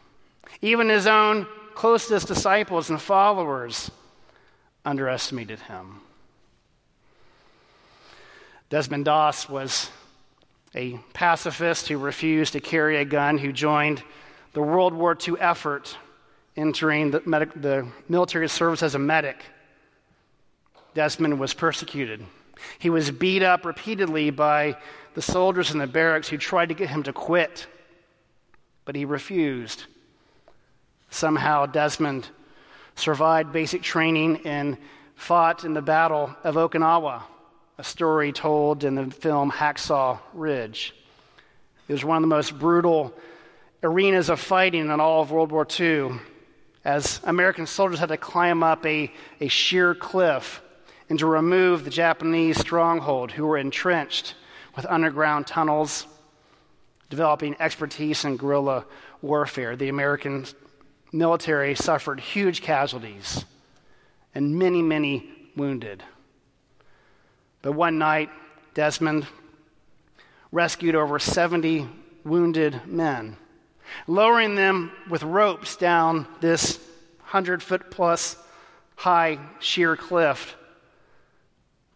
Even 0.62 0.90
his 0.90 1.06
own 1.06 1.48
closest 1.76 2.28
disciples 2.28 2.90
and 2.90 3.02
followers 3.02 3.92
underestimated 4.86 5.60
him. 5.60 6.02
Desmond 8.70 9.06
Doss 9.06 9.50
was 9.50 9.90
a 10.74 10.98
pacifist 11.14 11.88
who 11.88 11.98
refused 11.98 12.54
to 12.54 12.60
carry 12.60 12.98
a 12.98 13.06
gun, 13.06 13.38
who 13.38 13.52
joined 13.52 14.02
the 14.54 14.62
World 14.62 14.94
War 14.94 15.18
II 15.28 15.36
effort, 15.40 15.98
entering 16.56 17.12
the, 17.12 17.20
the 17.20 17.88
military 18.08 18.48
service 18.48 18.82
as 18.82 18.96
a 18.96 19.00
medic. 19.00 19.44
Desmond 20.94 21.40
was 21.40 21.54
persecuted. 21.54 22.26
He 22.80 22.90
was 22.90 23.12
beat 23.12 23.44
up 23.44 23.66
repeatedly 23.66 24.30
by 24.30 24.78
the 25.14 25.22
soldiers 25.22 25.72
in 25.72 25.78
the 25.78 25.88
barracks 25.88 26.30
who 26.30 26.38
tried 26.38 26.70
to 26.70 26.76
get 26.76 26.90
him 26.90 27.04
to 27.04 27.14
quit, 27.14 27.68
but 28.86 28.96
he 28.96 29.06
refused. 29.06 29.86
Somehow, 31.12 31.66
Desmond 31.66 32.30
survived 32.96 33.52
basic 33.52 33.84
training 33.84 34.42
and 34.46 34.78
fought 35.16 35.66
in 35.66 35.74
the 35.74 35.82
Battle 35.82 36.34
of 36.44 36.56
Okinawa, 36.56 37.22
a 37.78 37.84
story 37.84 38.32
told 38.32 38.86
in 38.86 38.96
the 38.96 39.06
film 39.12 39.52
Hacksaw 39.52 40.20
Ridge. 40.34 40.96
It 41.88 41.94
was 41.94 42.06
one 42.06 42.16
of 42.16 42.22
the 42.22 42.28
most 42.28 42.58
brutal 42.58 43.14
arenas 43.84 44.30
of 44.30 44.40
fighting 44.40 44.90
in 44.90 45.00
all 45.02 45.22
of 45.22 45.32
World 45.32 45.52
War 45.52 45.68
II, 45.80 46.12
as 46.86 47.20
American 47.26 47.68
soldiers 47.68 48.00
had 48.00 48.10
to 48.10 48.18
climb 48.18 48.64
up 48.64 48.86
a, 48.86 49.12
a 49.42 49.50
sheer 49.50 49.94
cliff 49.94 50.62
and 51.10 51.20
to 51.20 51.26
remove 51.26 51.84
the 51.84 51.90
Japanese 51.90 52.58
stronghold, 52.58 53.34
who 53.34 53.46
were 53.46 53.58
entrenched 53.58 54.36
with 54.78 54.86
underground 54.86 55.46
tunnels, 55.46 56.08
developing 57.10 57.58
expertise 57.60 58.24
in 58.24 58.38
guerrilla 58.38 58.86
warfare. 59.22 59.76
The 59.76 59.90
American 59.90 60.46
military 61.12 61.76
suffered 61.76 62.20
huge 62.20 62.62
casualties 62.62 63.46
and 64.34 64.58
many, 64.58 64.82
many 64.82 65.30
wounded. 65.56 66.04
But 67.62 67.74
one 67.74 67.98
night, 67.98 68.30
Desmond 68.74 69.28
rescued 70.52 70.96
over 70.96 71.20
70 71.20 71.88
wounded 72.24 72.86
men, 72.86 73.38
lowering 74.08 74.56
them 74.56 74.92
with 75.10 75.24
ropes 75.24 75.76
down 75.76 76.28
this 76.40 76.78
100 77.20 77.62
foot 77.62 77.92
plus 77.92 78.38
high 78.96 79.40
sheer 79.60 79.96
cliff, 79.96 80.56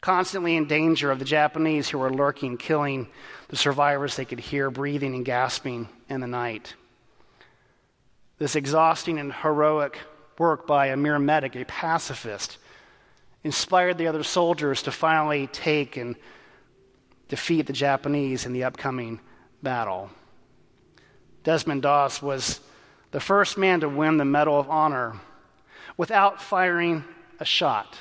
constantly 0.01 0.55
in 0.55 0.67
danger 0.67 1.11
of 1.11 1.19
the 1.19 1.25
Japanese 1.25 1.89
who 1.89 1.97
were 1.97 2.13
lurking, 2.13 2.57
killing 2.57 3.07
the 3.47 3.55
survivors 3.55 4.15
they 4.15 4.25
could 4.25 4.39
hear 4.39 4.69
breathing 4.69 5.15
and 5.15 5.25
gasping 5.25 5.87
in 6.09 6.21
the 6.21 6.27
night. 6.27 6.75
This 8.37 8.55
exhausting 8.55 9.19
and 9.19 9.31
heroic 9.31 9.97
work 10.37 10.67
by 10.67 10.87
a 10.87 10.97
mere 10.97 11.19
medic, 11.19 11.55
a 11.55 11.63
pacifist, 11.65 12.57
inspired 13.43 13.97
the 13.97 14.07
other 14.07 14.23
soldiers 14.23 14.81
to 14.83 14.91
finally 14.91 15.47
take 15.47 15.95
and 15.95 16.15
defeat 17.29 17.67
the 17.67 17.73
Japanese 17.73 18.45
in 18.45 18.53
the 18.53 18.65
upcoming 18.65 19.19
battle. 19.63 20.09
Desmond 21.43 21.83
Doss 21.83 22.21
was 22.21 22.59
the 23.11 23.19
first 23.19 23.57
man 23.57 23.79
to 23.79 23.89
win 23.89 24.17
the 24.17 24.25
Medal 24.25 24.59
of 24.59 24.69
Honor 24.69 25.19
without 25.95 26.41
firing 26.41 27.03
a 27.39 27.45
shot. 27.45 27.97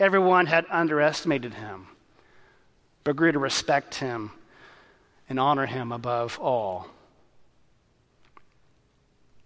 Everyone 0.00 0.46
had 0.46 0.66
underestimated 0.70 1.54
him, 1.54 1.86
but 3.04 3.14
grew 3.14 3.30
to 3.30 3.38
respect 3.38 3.96
him 3.96 4.32
and 5.28 5.38
honor 5.38 5.66
him 5.66 5.92
above 5.92 6.38
all. 6.40 6.88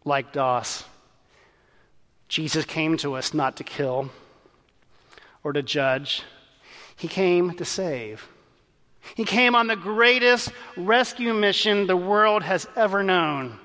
Like 0.08 0.32
Doss, 0.32 0.84
Jesus 2.28 2.64
came 2.64 2.96
to 2.96 3.12
us 3.12 3.34
not 3.34 3.56
to 3.56 3.64
kill 3.64 4.08
or 5.44 5.52
to 5.52 5.62
judge, 5.62 6.22
he 6.96 7.08
came 7.08 7.52
to 7.56 7.64
save. 7.66 8.26
He 9.14 9.26
came 9.26 9.54
on 9.54 9.66
the 9.66 9.76
greatest 9.76 10.50
rescue 10.78 11.34
mission 11.34 11.86
the 11.86 11.96
world 11.96 12.42
has 12.42 12.66
ever 12.74 13.02
known. 13.02 13.58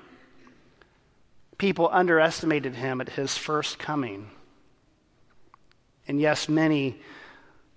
People 1.56 1.88
underestimated 1.90 2.74
him 2.74 3.00
at 3.00 3.08
his 3.08 3.38
first 3.38 3.78
coming. 3.78 4.28
And 6.06 6.20
yes, 6.20 6.46
many 6.46 7.00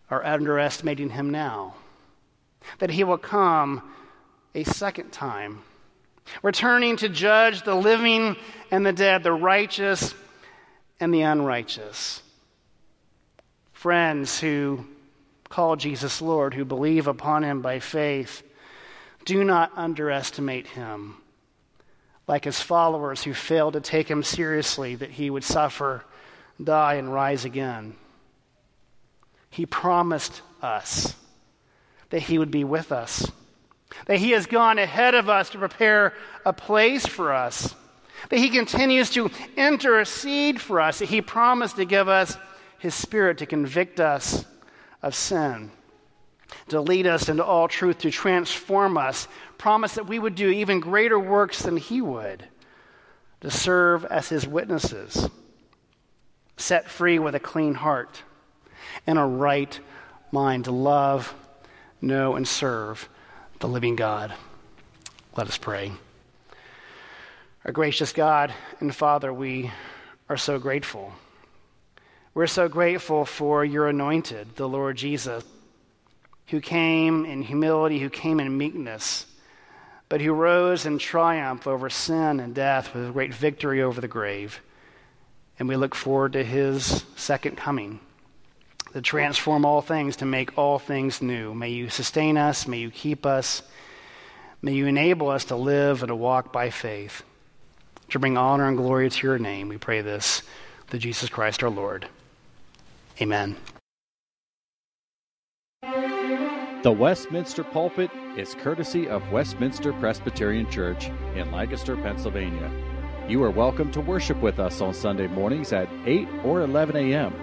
are 0.09 0.25
underestimating 0.25 1.11
him 1.11 1.29
now. 1.29 1.75
That 2.79 2.89
he 2.89 3.05
will 3.05 3.17
come 3.17 3.93
a 4.53 4.65
second 4.65 5.11
time, 5.11 5.63
returning 6.41 6.97
to 6.97 7.09
judge 7.09 7.63
the 7.63 7.75
living 7.75 8.35
and 8.71 8.85
the 8.85 8.93
dead, 8.93 9.23
the 9.23 9.31
righteous 9.31 10.13
and 10.99 11.13
the 11.13 11.21
unrighteous. 11.21 12.21
Friends 13.73 14.39
who 14.39 14.85
call 15.49 15.75
Jesus 15.75 16.21
Lord, 16.21 16.53
who 16.53 16.65
believe 16.65 17.07
upon 17.07 17.43
him 17.43 17.61
by 17.61 17.79
faith, 17.79 18.43
do 19.25 19.43
not 19.43 19.71
underestimate 19.75 20.67
him. 20.67 21.17
Like 22.27 22.43
his 22.43 22.59
followers 22.59 23.23
who 23.23 23.33
failed 23.33 23.73
to 23.73 23.81
take 23.81 24.09
him 24.09 24.23
seriously, 24.23 24.95
that 24.95 25.11
he 25.11 25.29
would 25.29 25.43
suffer, 25.43 26.03
die, 26.61 26.95
and 26.95 27.13
rise 27.13 27.45
again. 27.45 27.95
He 29.49 29.65
promised 29.65 30.41
us 30.61 31.15
that 32.09 32.23
he 32.23 32.37
would 32.37 32.51
be 32.51 32.63
with 32.63 32.91
us, 32.91 33.31
that 34.05 34.19
he 34.19 34.31
has 34.31 34.45
gone 34.45 34.79
ahead 34.79 35.15
of 35.15 35.29
us 35.29 35.49
to 35.49 35.57
prepare 35.57 36.13
a 36.45 36.53
place 36.53 37.05
for 37.05 37.33
us, 37.33 37.75
that 38.29 38.39
he 38.39 38.49
continues 38.49 39.09
to 39.11 39.29
intercede 39.55 40.61
for 40.61 40.79
us, 40.79 40.99
that 40.99 41.09
he 41.09 41.21
promised 41.21 41.77
to 41.77 41.85
give 41.85 42.07
us 42.07 42.37
his 42.79 42.93
spirit 42.93 43.39
to 43.39 43.45
convict 43.45 43.99
us 43.99 44.45
of 45.01 45.15
sin, 45.15 45.71
to 46.69 46.79
lead 46.79 47.07
us 47.07 47.29
into 47.29 47.43
all 47.43 47.67
truth, 47.67 47.99
to 47.99 48.11
transform 48.11 48.97
us, 48.97 49.27
promised 49.57 49.95
that 49.95 50.07
we 50.07 50.19
would 50.19 50.35
do 50.35 50.49
even 50.49 50.79
greater 50.79 51.19
works 51.19 51.63
than 51.63 51.77
he 51.77 52.01
would, 52.01 52.45
to 53.41 53.51
serve 53.51 54.05
as 54.05 54.29
his 54.29 54.47
witnesses, 54.47 55.29
set 56.55 56.89
free 56.89 57.19
with 57.19 57.35
a 57.35 57.39
clean 57.39 57.73
heart 57.73 58.23
and 59.05 59.19
a 59.19 59.23
right 59.23 59.79
mind 60.31 60.65
to 60.65 60.71
love, 60.71 61.33
know, 62.01 62.35
and 62.35 62.47
serve 62.47 63.09
the 63.59 63.67
living 63.67 63.95
God. 63.95 64.33
Let 65.35 65.47
us 65.47 65.57
pray. 65.57 65.91
Our 67.65 67.71
gracious 67.71 68.13
God 68.13 68.53
and 68.79 68.95
Father, 68.95 69.33
we 69.33 69.71
are 70.29 70.37
so 70.37 70.59
grateful. 70.59 71.13
We're 72.33 72.47
so 72.47 72.69
grateful 72.69 73.25
for 73.25 73.65
your 73.65 73.87
anointed, 73.87 74.55
the 74.55 74.69
Lord 74.69 74.97
Jesus, 74.97 75.43
who 76.47 76.61
came 76.61 77.25
in 77.25 77.41
humility, 77.41 77.99
who 77.99 78.09
came 78.09 78.39
in 78.39 78.57
meekness, 78.57 79.25
but 80.07 80.21
who 80.21 80.33
rose 80.33 80.85
in 80.85 80.99
triumph 80.99 81.65
over 81.65 81.89
sin 81.89 82.39
and 82.39 82.53
death 82.53 82.93
with 82.93 83.09
a 83.09 83.11
great 83.11 83.33
victory 83.33 83.81
over 83.81 83.99
the 83.99 84.07
grave. 84.07 84.61
And 85.57 85.67
we 85.67 85.75
look 85.75 85.95
forward 85.95 86.33
to 86.33 86.43
his 86.43 87.03
second 87.15 87.57
coming 87.57 87.99
to 88.93 89.01
transform 89.01 89.65
all 89.65 89.81
things, 89.81 90.17
to 90.17 90.25
make 90.25 90.57
all 90.57 90.79
things 90.79 91.21
new. 91.21 91.53
May 91.53 91.69
you 91.69 91.89
sustain 91.89 92.37
us, 92.37 92.67
may 92.67 92.77
you 92.77 92.89
keep 92.89 93.25
us, 93.25 93.61
may 94.61 94.73
you 94.73 94.87
enable 94.87 95.29
us 95.29 95.45
to 95.45 95.55
live 95.55 96.01
and 96.03 96.09
to 96.09 96.15
walk 96.15 96.51
by 96.53 96.69
faith, 96.69 97.23
to 98.09 98.19
bring 98.19 98.37
honor 98.37 98.67
and 98.67 98.77
glory 98.77 99.09
to 99.09 99.27
your 99.27 99.39
name. 99.39 99.69
We 99.69 99.77
pray 99.77 100.01
this 100.01 100.41
through 100.87 100.99
Jesus 100.99 101.29
Christ 101.29 101.63
our 101.63 101.69
Lord. 101.69 102.07
Amen. 103.21 103.55
The 106.83 106.91
Westminster 106.91 107.63
Pulpit 107.63 108.11
is 108.37 108.55
courtesy 108.55 109.09
of 109.09 109.31
Westminster 109.31 109.91
Presbyterian 109.93 110.69
Church 110.69 111.09
in 111.35 111.51
Lancaster, 111.51 111.97
Pennsylvania. 111.97 112.71
You 113.27 113.43
are 113.43 113.51
welcome 113.51 113.91
to 113.91 113.99
worship 113.99 114.39
with 114.41 114.59
us 114.59 114.79
on 114.79 114.93
Sunday 114.93 115.27
mornings 115.27 115.73
at 115.73 115.89
8 116.05 116.29
or 116.45 116.61
11 116.61 116.95
a.m. 116.95 117.33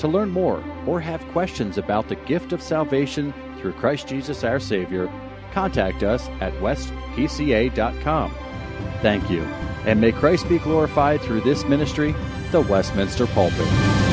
To 0.00 0.08
learn 0.08 0.30
more 0.30 0.64
or 0.86 0.98
have 0.98 1.20
questions 1.28 1.76
about 1.76 2.08
the 2.08 2.16
gift 2.16 2.52
of 2.54 2.62
salvation 2.62 3.34
through 3.58 3.74
Christ 3.74 4.08
Jesus 4.08 4.44
our 4.44 4.58
Savior, 4.58 5.12
contact 5.52 6.02
us 6.02 6.26
at 6.40 6.54
westpca.com. 6.54 8.34
Thank 9.02 9.30
you, 9.30 9.42
and 9.84 10.00
may 10.00 10.12
Christ 10.12 10.48
be 10.48 10.58
glorified 10.58 11.20
through 11.20 11.42
this 11.42 11.64
ministry, 11.64 12.14
the 12.50 12.62
Westminster 12.62 13.26
Pulpit. 13.26 14.09